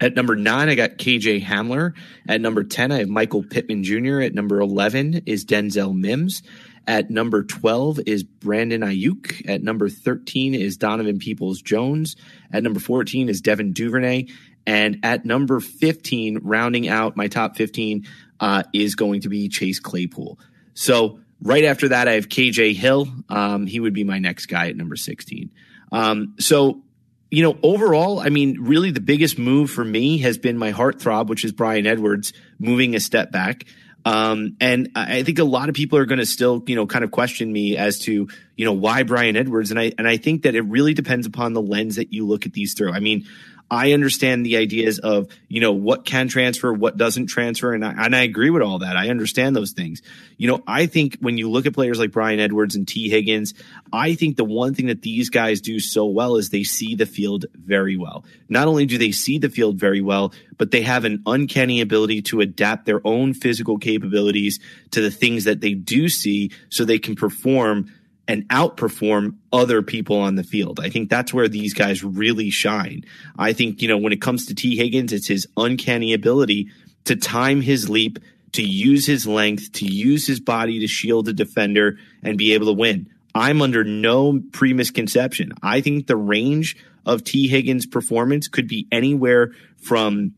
[0.00, 1.92] At number nine, I got KJ Hamler.
[2.26, 4.20] At number 10, I have Michael Pittman Jr.
[4.20, 6.42] At number 11 is Denzel Mims.
[6.86, 9.46] At number 12 is Brandon Aiyuk.
[9.46, 12.16] At number 13 is Donovan Peoples Jones.
[12.50, 14.28] At number 14 is Devin Duvernay.
[14.66, 18.06] And at number 15, rounding out my top 15,
[18.40, 20.38] uh, is going to be Chase Claypool.
[20.74, 23.08] So right after that, I have KJ Hill.
[23.28, 25.50] Um, he would be my next guy at number 16.
[25.92, 26.82] Um, so,
[27.30, 31.28] you know, overall, I mean, really the biggest move for me has been my heartthrob,
[31.28, 33.64] which is Bryan Edwards moving a step back.
[34.04, 37.04] Um, and I think a lot of people are going to still, you know, kind
[37.04, 39.70] of question me as to, you know, why Bryan Edwards.
[39.70, 42.46] And I, and I think that it really depends upon the lens that you look
[42.46, 42.92] at these through.
[42.92, 43.26] I mean,
[43.70, 47.72] I understand the ideas of, you know, what can transfer, what doesn't transfer.
[47.72, 48.96] And I, and I agree with all that.
[48.96, 50.02] I understand those things.
[50.38, 53.54] You know, I think when you look at players like Bryan Edwards and Tee Higgins,
[53.92, 57.06] I think the one thing that these guys do so well is they see the
[57.06, 58.24] field very well.
[58.48, 62.22] Not only do they see the field very well, but they have an uncanny ability
[62.22, 64.58] to adapt their own physical capabilities
[64.90, 67.92] to the things that they do see so they can perform
[68.30, 70.78] and outperform other people on the field.
[70.78, 73.04] I think that's where these guys really shine.
[73.36, 76.68] I think, you know, when it comes to Tee Higgins, it's his uncanny ability
[77.06, 78.20] to time his leap,
[78.52, 82.66] to use his length, to use his body to shield a defender and be able
[82.66, 83.10] to win.
[83.34, 85.50] I'm under no pre misconception.
[85.60, 89.50] I think the range of Tee Higgins' performance could be anywhere
[89.82, 90.34] from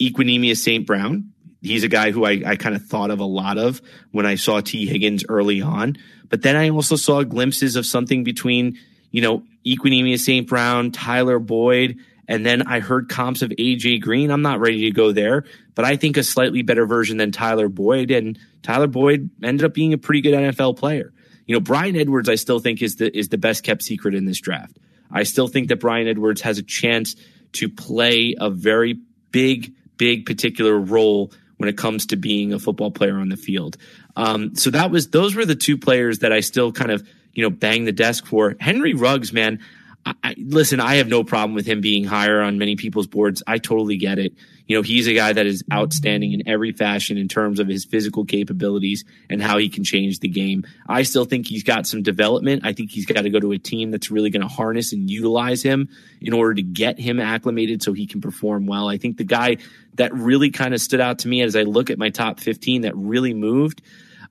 [0.00, 0.86] Equanimeous St.
[0.86, 1.32] Brown.
[1.60, 4.36] He's a guy who I, I kind of thought of a lot of when I
[4.36, 8.78] saw Tee Higgins early on but then I also saw glimpses of something between,
[9.10, 10.46] you know, Equanimeous St.
[10.46, 14.30] Brown, Tyler Boyd, and then I heard comps of AJ Green.
[14.30, 17.68] I'm not ready to go there, but I think a slightly better version than Tyler
[17.68, 18.10] Boyd.
[18.10, 21.12] And Tyler Boyd ended up being a pretty good NFL player.
[21.46, 24.24] You know, Bryan Edwards, I still think is the is the best kept secret in
[24.24, 24.76] this draft.
[25.10, 27.14] I still think that Bryan Edwards has a chance
[27.52, 28.98] to play a very
[29.30, 33.76] big, big particular role when it comes to being a football player on the field.
[34.16, 37.42] Um, so that was those were the two players that I still kind of you
[37.42, 38.56] know bang the desk for.
[38.60, 39.60] Henry Ruggs, man.
[40.06, 43.42] I, listen, I have no problem with him being higher on many people's boards.
[43.46, 44.34] I totally get it.
[44.66, 47.84] You know, he's a guy that is outstanding in every fashion in terms of his
[47.84, 50.64] physical capabilities and how he can change the game.
[50.88, 52.62] I still think he's got some development.
[52.64, 55.10] I think he's got to go to a team that's really going to harness and
[55.10, 55.88] utilize him
[56.20, 58.88] in order to get him acclimated so he can perform well.
[58.88, 59.56] I think the guy
[59.94, 62.82] that really kind of stood out to me as I look at my top 15
[62.82, 63.82] that really moved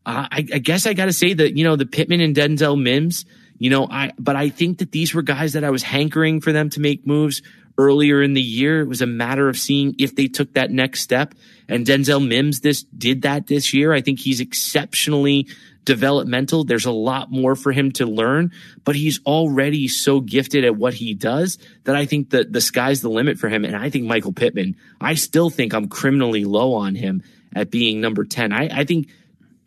[0.05, 2.79] uh, I, I, guess I got to say that you know the Pittman and Denzel
[2.79, 3.25] Mims.
[3.57, 6.51] You know, I but I think that these were guys that I was hankering for
[6.51, 7.41] them to make moves
[7.77, 8.81] earlier in the year.
[8.81, 11.33] It was a matter of seeing if they took that next step.
[11.67, 13.93] And Denzel Mims this did that this year.
[13.93, 15.47] I think he's exceptionally
[15.83, 16.63] developmental.
[16.63, 18.51] There's a lot more for him to learn,
[18.83, 23.01] but he's already so gifted at what he does that I think that the sky's
[23.01, 23.63] the limit for him.
[23.63, 27.23] And I think Michael Pittman, I still think I'm criminally low on him
[27.55, 28.51] at being number 10.
[28.51, 29.09] I, I think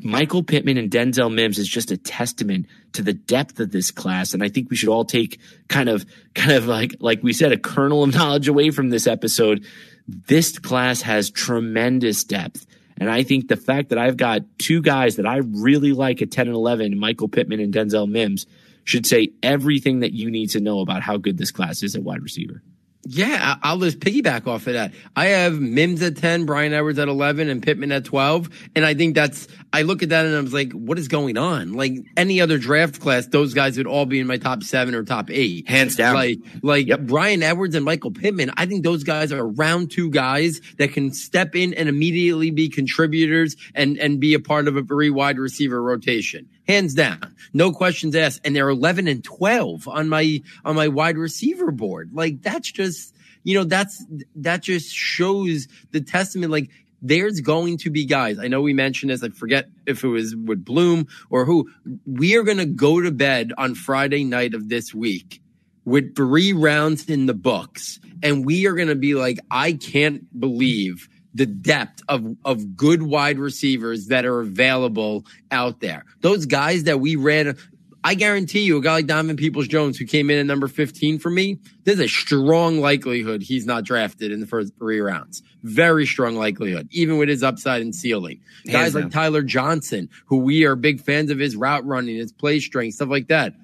[0.00, 4.32] Michael Pittman and Denzel Mims is just a testament to the depth of this class.
[4.32, 7.52] And I think we should all take kind of, kind of like, like we said,
[7.52, 9.66] a kernel of knowledge away from this episode.
[10.06, 12.66] This class has tremendous depth.
[13.00, 16.30] And I think the fact that I've got two guys that I really like at
[16.30, 18.46] 10 and 11, Michael Pittman and Denzel Mims,
[18.84, 22.02] should say everything that you need to know about how good this class is at
[22.02, 22.62] wide receiver.
[23.04, 24.92] Yeah, I'll just piggyback off of that.
[25.14, 28.50] I have Mims at 10, Bryan Edwards at 11, and Pittman at 12.
[28.74, 31.38] And I think that's, I look at that and I was like, what is going
[31.38, 31.72] on?
[31.72, 35.04] Like any other draft class, those guys would all be in my top seven or
[35.04, 35.68] top eight.
[35.68, 36.16] Hands down.
[36.16, 37.00] Like, like yep.
[37.00, 41.12] Bryan Edwards and Michael Pittman, I think those guys are round two guys that can
[41.12, 45.38] step in and immediately be contributors and, and be a part of a very wide
[45.38, 48.42] receiver rotation hands down, no questions asked.
[48.44, 52.10] And they're 11 and 12 on my, on my wide receiver board.
[52.12, 54.04] Like that's just, you know, that's,
[54.36, 56.52] that just shows the testament.
[56.52, 58.38] Like there's going to be guys.
[58.38, 59.22] I know we mentioned this.
[59.22, 61.70] I forget if it was with Bloom or who.
[62.06, 65.40] We are going to go to bed on Friday night of this week
[65.84, 67.98] with three rounds in the books.
[68.22, 73.02] And we are going to be like, I can't believe the depth of, of good
[73.02, 76.04] wide receivers that are available out there.
[76.20, 77.56] Those guys that we ran,
[78.02, 81.20] I guarantee you, a guy like Donovan Peoples Jones, who came in at number 15
[81.20, 85.44] for me, there's a strong likelihood he's not drafted in the first three rounds.
[85.62, 88.40] Very strong likelihood, even with his upside and ceiling.
[88.66, 92.58] Guys like Tyler Johnson, who we are big fans of his route running, his play
[92.58, 93.54] strength, stuff like that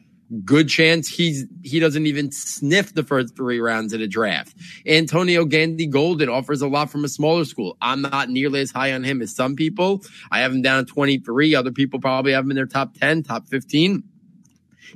[0.44, 4.56] good chance he's he doesn't even sniff the first three rounds of the draft.
[4.86, 7.76] Antonio Gandy Golden offers a lot from a smaller school.
[7.80, 10.02] I'm not nearly as high on him as some people.
[10.30, 11.54] I have him down at 23.
[11.54, 14.02] Other people probably have him in their top 10, top 15.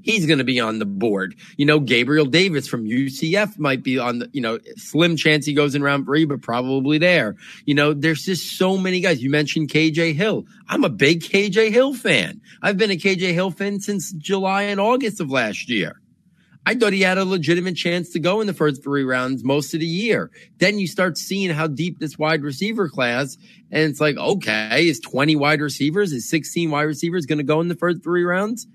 [0.02, 1.34] He's going to be on the board.
[1.56, 5.54] You know, Gabriel Davis from UCF might be on the, you know, slim chance he
[5.54, 7.36] goes in round three, but probably there.
[7.64, 9.22] You know, there's just so many guys.
[9.22, 10.44] You mentioned KJ Hill.
[10.68, 12.40] I'm a big KJ Hill fan.
[12.62, 16.00] I've been a KJ Hill fan since July and August of last year.
[16.68, 19.72] I thought he had a legitimate chance to go in the first three rounds most
[19.72, 20.30] of the year.
[20.58, 23.38] Then you start seeing how deep this wide receiver class,
[23.70, 27.62] and it's like, okay, is 20 wide receivers, is 16 wide receivers going to go
[27.62, 28.66] in the first three rounds?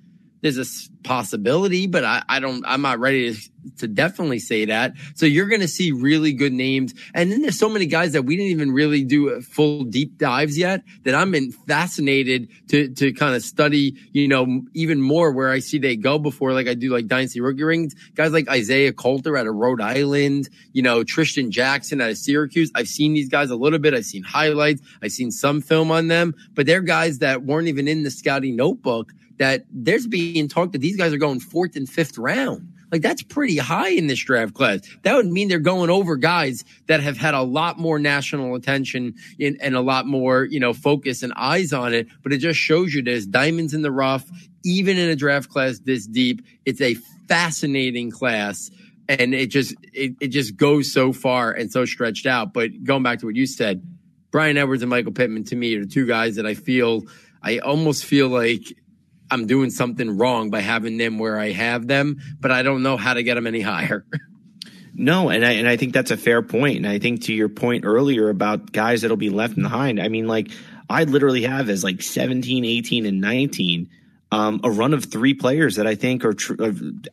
[0.44, 0.66] There's a
[1.04, 4.94] possibility, but I, I don't, I'm not ready to, to definitely say that.
[5.16, 6.94] So you're going to see really good names.
[7.14, 10.58] And then there's so many guys that we didn't even really do full deep dives
[10.58, 15.50] yet that I'm in fascinated to, to kind of study, you know, even more where
[15.50, 17.96] I see they go before, like I do like Dynasty Rookie Rings.
[18.16, 22.70] Guys like Isaiah Coulter out of Rhode Island, you know, Trishton Jackson out of Syracuse.
[22.76, 23.94] I've seen these guys a little bit.
[23.94, 24.82] I've seen highlights.
[25.02, 28.58] I've seen some film on them, but they're guys that weren't even in the scouting
[28.58, 32.74] notebook that there's being talk that these guys are going fourth and fifth round.
[32.92, 34.82] Like that's pretty high in this draft class.
[35.02, 39.16] That would mean they're going over guys that have had a lot more national attention
[39.40, 42.08] in, and a lot more, you know, focus and eyes on it.
[42.22, 44.30] But it just shows you there's diamonds in the rough,
[44.64, 46.46] even in a draft class this deep.
[46.66, 46.94] It's a
[47.28, 48.70] fascinating class
[49.10, 52.54] and it just, it, it just goes so far and so stretched out.
[52.54, 53.82] But going back to what you said,
[54.30, 57.02] Bryan Edwards and Michael Pittman to me are two guys that I feel,
[57.42, 58.62] I almost feel like
[59.32, 62.98] I'm doing something wrong by having them where I have them, but I don't know
[62.98, 64.06] how to get them any higher.
[64.96, 66.78] No, and I and I think that's a fair point.
[66.78, 70.00] And I think to your point earlier about guys that'll be left behind.
[70.00, 70.52] I mean, like
[70.90, 73.90] I literally have as like 17, 18, and 19
[74.34, 76.56] um, a run of three players that I think are tr-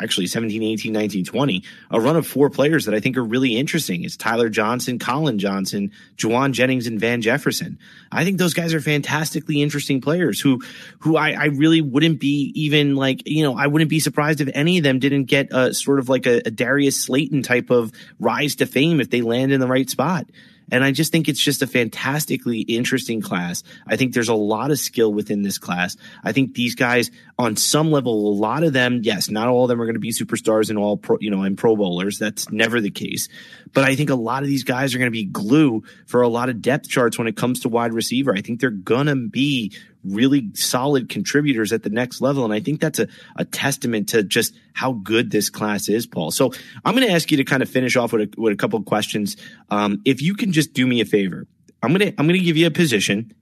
[0.00, 3.58] actually 17, 18, 19, 20, a run of four players that I think are really
[3.58, 4.04] interesting.
[4.04, 7.78] It's Tyler Johnson, Collin Johnson, Jauan Jennings, and Van Jefferson.
[8.10, 10.62] I think those guys are fantastically interesting players who,
[11.00, 14.48] who I, I really wouldn't be even like, you know, I wouldn't be surprised if
[14.54, 17.92] any of them didn't get a sort of like a, a Darius Slayton type of
[18.18, 20.26] rise to fame if they land in the right spot.
[20.70, 23.62] And I just think it's just a fantastically interesting class.
[23.86, 25.96] I think there's a lot of skill within this class.
[26.22, 29.68] I think these guys, on some level, a lot of them, yes, not all of
[29.68, 32.18] them are going to be superstars and all pro, you know, and pro bowlers.
[32.18, 33.28] That's never the case.
[33.72, 36.28] But I think a lot of these guys are going to be glue for a
[36.28, 38.34] lot of depth charts when it comes to wide receiver.
[38.34, 39.72] I think they're going to be
[40.05, 42.44] really solid contributors at the next level.
[42.44, 46.30] And I think that's a, a testament to just how good this class is, Paul.
[46.30, 46.53] So
[46.84, 48.78] I'm going to ask you to kind of finish off with a, with a couple
[48.78, 49.36] of questions.
[49.70, 51.46] Um, if you can just do me a favor,
[51.82, 53.32] I'm going to, I'm going to give you a position.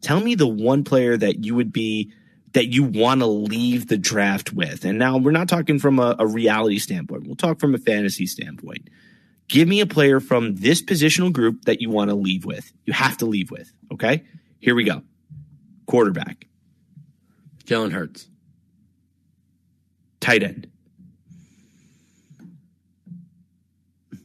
[0.00, 2.12] Tell me the one player that you would be,
[2.52, 4.84] that you want to leave the draft with.
[4.84, 7.26] And now we're not talking from a, a reality standpoint.
[7.26, 8.88] We'll talk from a fantasy standpoint.
[9.48, 12.72] Give me a player from this positional group that you want to leave with.
[12.84, 13.72] You have to leave with.
[13.92, 14.24] Okay.
[14.60, 15.02] Here we go
[15.86, 16.46] quarterback.
[17.64, 18.28] Jalen Hurts.
[20.20, 20.66] Tight end.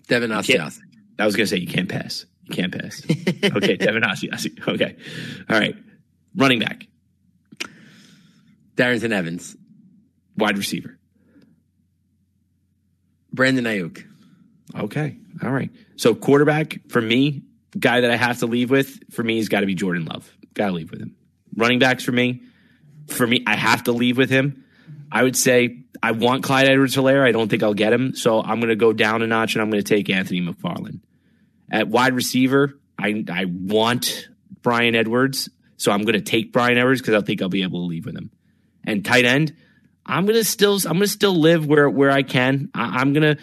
[0.08, 0.80] Devin Asiasi.
[1.20, 2.26] I was going to say you can't pass.
[2.46, 3.04] You can't pass.
[3.56, 4.60] okay, Devin Asiasi.
[4.68, 4.96] Okay.
[5.50, 5.76] All right.
[6.36, 6.88] Running back.
[8.76, 9.56] Darrynton Evans.
[10.38, 10.98] Wide receiver.
[13.32, 14.04] Brandon Aiyuk.
[14.76, 15.18] Okay.
[15.44, 15.70] All right.
[15.98, 17.44] So quarterback for me,
[17.78, 20.32] guy that I have to leave with for me has got to be Jordan Love.
[20.54, 21.16] Got to leave with him
[21.60, 22.44] running backs for me.
[23.08, 24.64] For me, I have to leave with him.
[25.12, 27.28] I would say I want Clyde Edwards Helaire.
[27.28, 28.16] I don't think I'll get him.
[28.16, 31.02] So I'm going to go down a notch and I'm going to take Anthony McFarland.
[31.72, 34.30] At wide receiver, I, I want
[34.62, 35.50] Bryan Edwards.
[35.78, 38.06] So I'm going to take Bryan Edwards because I think I'll be able to leave
[38.06, 38.32] with him.
[38.84, 39.56] And tight end,
[40.06, 42.70] I'm going to still, I'm going to still live where, where I can.
[42.74, 43.42] I, am going to,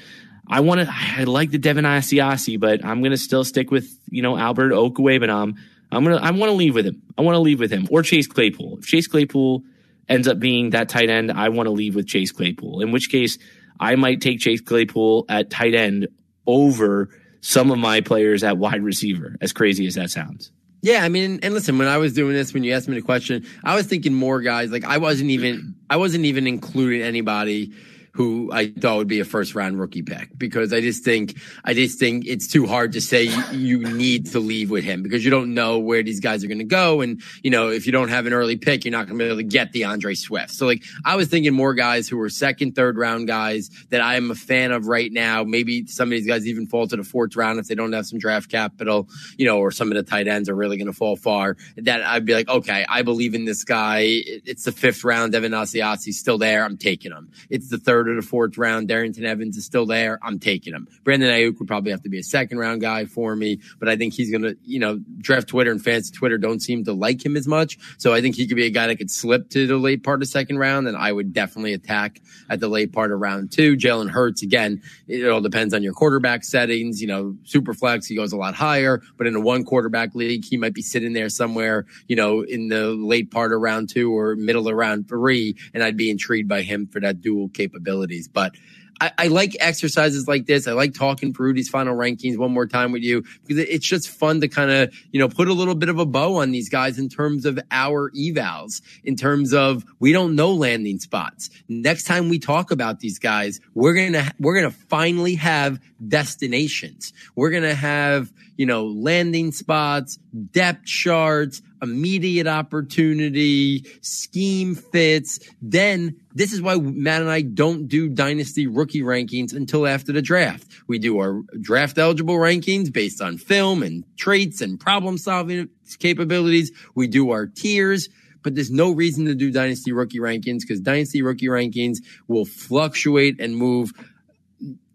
[0.48, 3.88] I want to, I like the Devin Asiasi, but I'm going to still stick with,
[4.10, 5.56] you know, Albert Okwuegbunam.
[5.96, 7.02] I'm gonna I want to leave with him.
[7.16, 8.78] I want to leave with him or Chase Claypool.
[8.78, 9.62] If Chase Claypool
[10.08, 12.80] ends up being that tight end, I want to leave with Chase Claypool.
[12.80, 13.38] In which case,
[13.80, 16.08] I might take Chase Claypool at tight end
[16.46, 17.08] over
[17.40, 19.36] some of my players at wide receiver.
[19.40, 20.52] As crazy as that sounds.
[20.82, 23.02] Yeah, I mean, and listen, when I was doing this, when you asked me the
[23.02, 24.70] question, I was thinking more guys.
[24.70, 27.72] Like I wasn't even, I wasn't even including anybody
[28.16, 31.74] who I thought would be a first round rookie pick because I just think I
[31.74, 35.30] just think it's too hard to say you need to leave with him because you
[35.30, 38.08] don't know where these guys are going to go and you know if you don't
[38.08, 40.50] have an early pick you're not going to be able to get D'Andre Swift.
[40.50, 44.16] So like I was thinking more guys who were second, third round guys that I
[44.16, 45.44] am a fan of right now.
[45.44, 48.06] Maybe some of these guys even fall to the fourth round if they don't have
[48.06, 50.92] some draft capital, you know, or some of the tight ends are really going to
[50.92, 51.56] fall far.
[51.76, 54.04] That I'd be like, okay, I believe in this guy.
[54.06, 55.32] It's the fifth round.
[55.32, 56.64] Devin Asiasi still there.
[56.64, 57.30] I'm taking him.
[57.50, 60.18] It's the third third or the fourth round, Darrynton Evans is still there.
[60.22, 60.88] I'm taking him.
[61.04, 63.96] Brandon Aiyuk would probably have to be a second round guy for me, but I
[63.96, 67.24] think he's going to, you know, draft Twitter and fans Twitter don't seem to like
[67.24, 67.78] him as much.
[67.98, 70.22] So I think he could be a guy that could slip to the late part
[70.22, 73.76] of second round, and I would definitely attack at the late part of round two.
[73.76, 77.00] Jalen Hurts, again, it all depends on your quarterback settings.
[77.00, 80.44] You know, super flex, he goes a lot higher, but in a one quarterback league,
[80.44, 84.16] he might be sitting there somewhere, you know, in the late part of round two
[84.16, 87.48] or middle of round three, and I'd be intrigued by him for that dual
[87.96, 88.28] capabilities.
[88.28, 88.54] But
[88.98, 90.66] I, I, like exercises like this.
[90.66, 94.08] I like talking for Rudy's final rankings one more time with you because it's just
[94.08, 96.70] fun to kind of, you know, put a little bit of a bow on these
[96.70, 101.50] guys in terms of our evals, in terms of we don't know landing spots.
[101.68, 105.78] Next time we talk about these guys, we're going to, we're going to finally have
[106.08, 107.12] destinations.
[107.34, 110.16] We're going to have, you know, landing spots,
[110.52, 115.38] depth charts, immediate opportunity, scheme fits.
[115.60, 120.20] Then this is why Matt and I don't do dynasty rookie rankings until after the
[120.20, 120.66] draft.
[120.86, 126.72] We do our draft eligible rankings based on film and traits and problem solving capabilities.
[126.94, 128.08] We do our tiers
[128.42, 133.40] but there's no reason to do dynasty rookie rankings because dynasty rookie rankings will fluctuate
[133.40, 133.90] and move.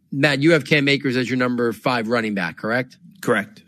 [0.09, 2.97] Matt, you have Cam Akers as your number five running back, correct?
[3.21, 3.61] Correct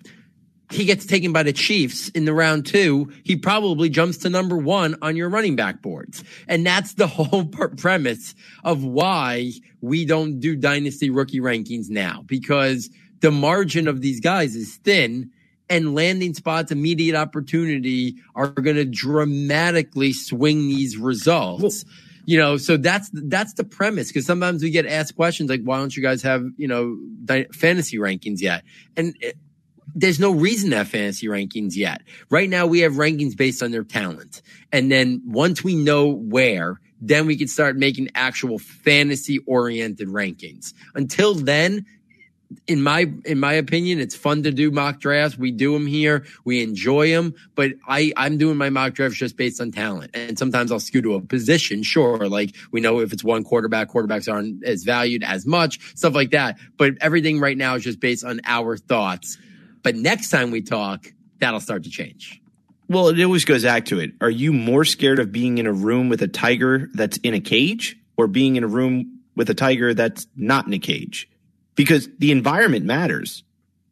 [0.73, 4.57] he gets taken by the Chiefs in the round two, he probably jumps to number
[4.57, 6.23] one on your running back boards.
[6.47, 9.51] And that's the whole premise of why
[9.81, 12.89] we don't do dynasty rookie rankings now, because
[13.21, 15.31] the margin of these guys is thin
[15.69, 21.85] and landing spots, immediate opportunity are going to dramatically swing these results.
[22.25, 24.07] You know, so that's that's the premise.
[24.07, 27.47] Because sometimes we get asked questions like, "Why don't you guys have you know di-
[27.51, 28.63] fantasy rankings yet?"
[28.95, 29.33] And eh,
[29.95, 32.01] there's no reason to have fantasy rankings yet.
[32.29, 34.41] Right now, we have rankings based on their talent.
[34.71, 40.73] And then once we know where, then we can start making actual fantasy oriented rankings.
[40.95, 41.85] Until then,
[42.67, 45.37] in my in my opinion, it's fun to do mock drafts.
[45.37, 47.33] We do them here, we enjoy them.
[47.55, 51.01] But I I'm doing my mock drafts just based on talent, and sometimes I'll skew
[51.01, 51.81] to a position.
[51.83, 56.13] Sure, like we know if it's one quarterback, quarterbacks aren't as valued as much, stuff
[56.13, 56.57] like that.
[56.77, 59.37] But everything right now is just based on our thoughts
[59.83, 62.41] but next time we talk, that'll start to change.
[62.89, 64.11] Well, it always goes back to it.
[64.21, 67.39] Are you more scared of being in a room with a tiger that's in a
[67.39, 71.29] cage or being in a room with a tiger that's not in a cage?
[71.75, 73.43] Because the environment matters.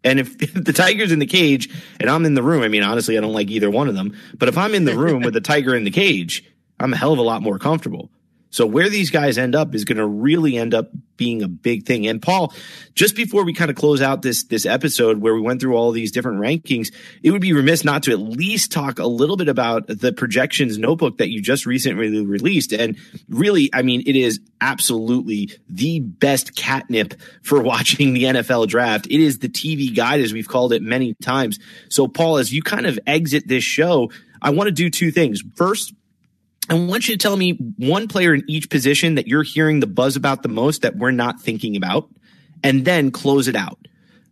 [0.03, 1.69] And if, the tiger's in the cage
[1.99, 4.17] and I'm in the room, I mean, honestly, I don't like either one of them.
[4.37, 6.43] But if I'm in the room with the tiger in the cage,
[6.79, 8.09] I'm a hell of a lot more comfortable.
[8.51, 11.85] So where these guys end up is going to really end up being a big
[11.85, 12.07] thing.
[12.07, 12.53] And Paul,
[12.95, 15.91] just before we kind of close out this this episode where we went through all
[15.91, 16.93] these different rankings,
[17.23, 20.77] it would be remiss not to at least talk a little bit about the projections
[20.77, 22.73] notebook that you just recently released.
[22.73, 22.97] And
[23.29, 29.05] really, I mean, it is absolutely the best catnip for watching the NFL draft.
[29.05, 31.59] It is the TV guide, as we've called it many times.
[31.89, 35.41] So, Paul, as you kind of exit this show, I want to do two things.
[35.55, 35.93] First,
[36.71, 39.87] I want you to tell me one player in each position that you're hearing the
[39.87, 42.09] buzz about the most that we're not thinking about,
[42.63, 43.77] and then close it out.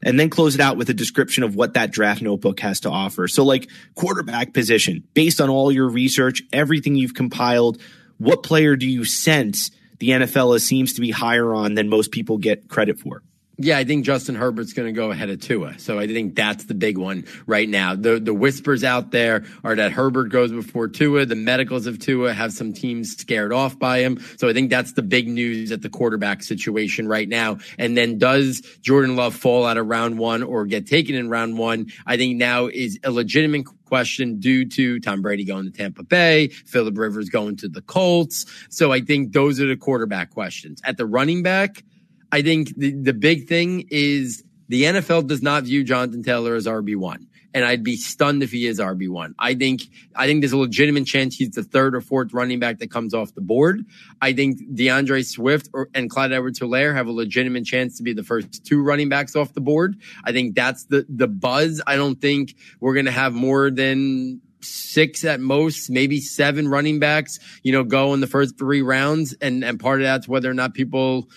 [0.01, 2.89] And then close it out with a description of what that draft notebook has to
[2.89, 3.27] offer.
[3.27, 7.81] So, like quarterback position, based on all your research, everything you've compiled,
[8.17, 12.37] what player do you sense the NFL seems to be higher on than most people
[12.37, 13.21] get credit for?
[13.61, 15.77] Yeah, I think Justin Herbert's going to go ahead of Tua.
[15.79, 17.93] So I think that's the big one right now.
[17.93, 21.25] The the whispers out there are that Herbert goes before Tua.
[21.25, 24.23] The medicals of Tua have some teams scared off by him.
[24.37, 27.57] So I think that's the big news at the quarterback situation right now.
[27.77, 31.57] And then does Jordan Love fall out of round one or get taken in round
[31.57, 31.87] one?
[32.05, 36.47] I think now is a legitimate question due to Tom Brady going to Tampa Bay,
[36.47, 38.45] Philip Rivers going to the Colts.
[38.69, 40.79] So I think those are the quarterback questions.
[40.85, 41.83] At the running back,
[42.31, 46.67] I think the, the big thing is the NFL does not view Jonathan Taylor as
[46.67, 47.25] RB1.
[47.51, 49.33] And I'd be stunned if he is RB1.
[49.39, 49.81] I think,
[50.15, 53.15] I think there's a legitimate chance he's the third or fourth running back that comes
[53.15, 53.83] off the board.
[54.21, 58.13] I think D'Andre Swift or, and Clyde Edwards Helaire have a legitimate chance to be
[58.13, 59.99] the first two running backs off the board.
[60.23, 61.81] I think that's the, the buzz.
[61.87, 66.99] I don't think we're going to have more than six at most, maybe seven running
[66.99, 69.33] backs, you know, go in the first three rounds.
[69.41, 71.29] And, and part of that's whether or not people,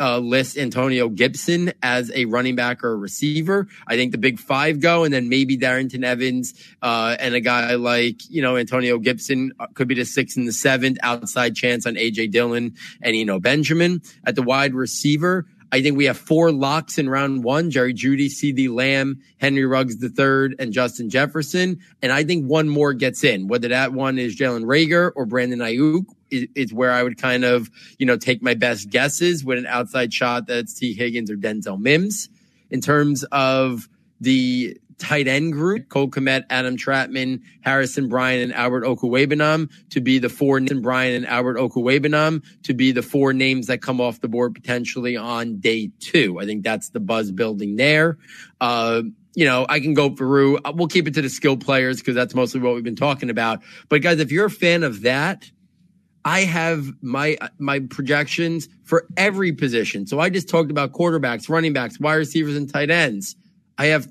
[0.00, 3.66] uh, list Antonio Gibson as a running back or a receiver.
[3.86, 7.74] I think the big five go, and then maybe Darrynton Evans uh, and a guy
[7.74, 11.86] like you know Antonio Gibson uh, could be the sixth and the seventh outside chance
[11.86, 15.46] on AJ Dillon and you know Benjamin at the wide receiver.
[15.70, 19.96] I think we have four locks in round one: Jerry Jeudy, CeeDee Lamb, Henry Ruggs
[19.96, 21.80] third, and Justin Jefferson.
[22.00, 25.58] And I think one more gets in, whether that one is Jalen Reagor or Brandon
[25.58, 29.66] Aiyuk is, where I would kind of, you know, take my best guesses with an
[29.66, 32.28] outside shot that's Tee Higgins or Denzel Mims.
[32.70, 33.88] In terms of
[34.20, 40.18] the tight end group, Cole Kmet, Adam Trautman, Harrison Bryant, and Albert Okwuegbunam to be
[40.18, 44.20] the four, and Bryant and Albert Okwuegbunam to be the four names that come off
[44.20, 46.38] the board potentially on day two.
[46.40, 48.18] I think that's the buzz building there.
[48.60, 49.02] Uh,
[49.34, 52.34] you know, I can go through, we'll keep it to the skill players because that's
[52.34, 53.62] mostly what we've been talking about.
[53.88, 55.48] But guys, if you're a fan of that,
[56.28, 60.06] I have my my projections for every position.
[60.06, 63.34] So I just talked about quarterbacks, running backs, wide receivers, and tight ends.
[63.78, 64.06] I have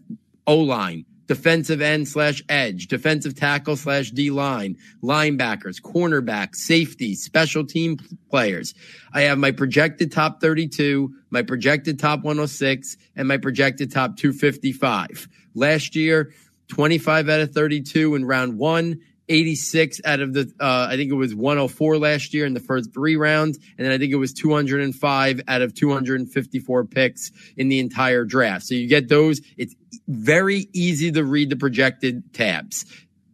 [0.48, 7.64] O line, defensive end slash edge, defensive tackle slash D line, linebackers, cornerbacks, safety, special
[7.64, 7.98] team
[8.32, 8.74] players.
[9.14, 15.28] I have my projected top 32, my projected top 106, and my projected top 255.
[15.54, 16.34] Last year,
[16.70, 21.16] 25 out of 32 in round one, 86 out of the, uh, I think it
[21.16, 23.58] was 104 last year in the first three rounds.
[23.78, 28.66] And then I think it was 205 out of 254 picks in the entire draft.
[28.66, 29.42] So you get those.
[29.58, 29.76] It's
[30.08, 32.86] very easy to read the projected tabs.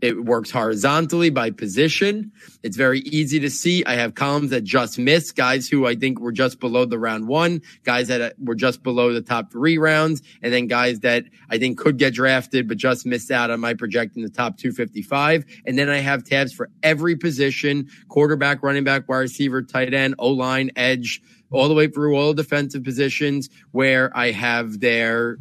[0.03, 2.33] It works horizontally by position.
[2.61, 3.85] It's very easy to see.
[3.85, 7.29] I have columns that just miss guys who I think were just below the round
[7.29, 11.23] one, guys that uh, were just below the top three rounds, and then guys that
[11.49, 15.45] I think could get drafted, but just missed out on my projecting the top 255.
[15.65, 20.15] And then I have tabs for every position, quarterback, running back, wide receiver, tight end,
[20.19, 25.37] O line, edge, all the way through all defensive positions where I have their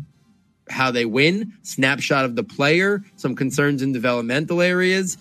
[0.72, 5.18] how they win, snapshot of the player, some concerns in developmental areas,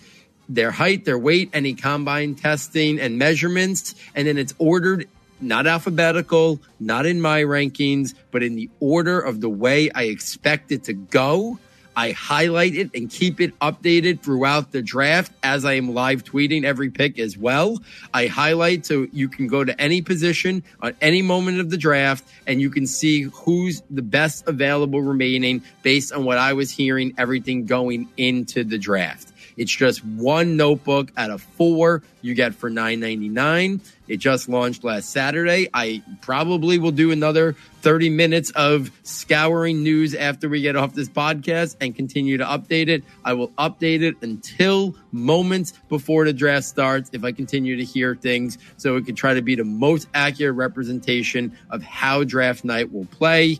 [0.49, 3.95] their height, their weight, any combine testing and measurements.
[4.15, 5.07] And then it's ordered
[5.39, 10.71] not alphabetical, not in my rankings, but in the order of the way I expect
[10.71, 11.59] it to go.
[11.95, 16.63] I highlight it and keep it updated throughout the draft as I am live tweeting
[16.63, 17.79] every pick as well.
[18.13, 22.23] I highlight so you can go to any position on any moment of the draft
[22.47, 27.13] and you can see who's the best available remaining based on what I was hearing,
[27.17, 29.30] everything going into the draft.
[29.57, 33.81] It's just one notebook out of four you get for $9.99.
[34.07, 35.69] It just launched last Saturday.
[35.73, 41.09] I probably will do another 30 minutes of scouring news after we get off this
[41.09, 43.03] podcast and continue to update it.
[43.23, 48.15] I will update it until moments before the draft starts if I continue to hear
[48.15, 52.91] things so it can try to be the most accurate representation of how draft night
[52.91, 53.59] will play.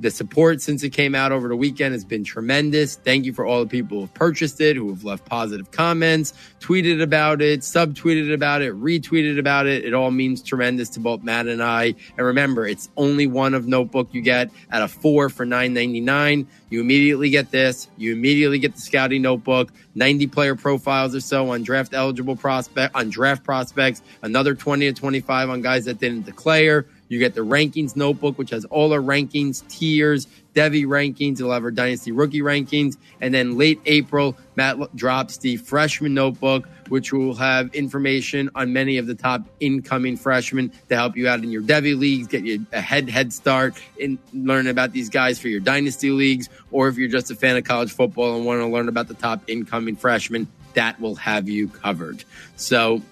[0.00, 2.96] The support since it came out over the weekend has been tremendous.
[2.96, 6.32] Thank you for all the people who have purchased it, who have left positive comments,
[6.60, 9.84] tweeted about it, subtweeted about it, retweeted about it.
[9.84, 11.94] It all means tremendous to both Matt and I.
[12.16, 16.00] And remember, it's only one of notebook you get at a four for nine ninety
[16.00, 16.46] nine.
[16.70, 17.88] You immediately get this.
[17.98, 22.94] You immediately get the scouting notebook, 90 player profiles or so on draft eligible prospect
[22.94, 26.86] on draft prospects, another 20 to 25 on guys that didn't declare.
[27.12, 31.40] You get the rankings notebook, which has all our rankings, tiers, Devy rankings.
[31.40, 32.96] It'll have our Dynasty rookie rankings.
[33.20, 38.96] And then late April, Matt drops the freshman notebook, which will have information on many
[38.96, 42.64] of the top incoming freshmen to help you out in your Devy leagues, get you
[42.72, 46.48] a head head start in learning about these guys for your Dynasty leagues.
[46.70, 49.14] Or if you're just a fan of college football and want to learn about the
[49.14, 52.24] top incoming freshmen, that will have you covered.
[52.56, 53.02] So,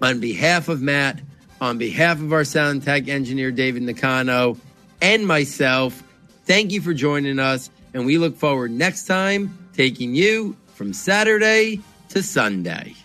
[0.00, 1.20] on behalf of Matt,
[1.62, 4.56] on behalf of our sound tech engineer, David Nakano,
[5.00, 6.02] and myself,
[6.44, 7.70] thank you for joining us.
[7.94, 12.96] And we look forward next time taking you from Saturday to Sunday.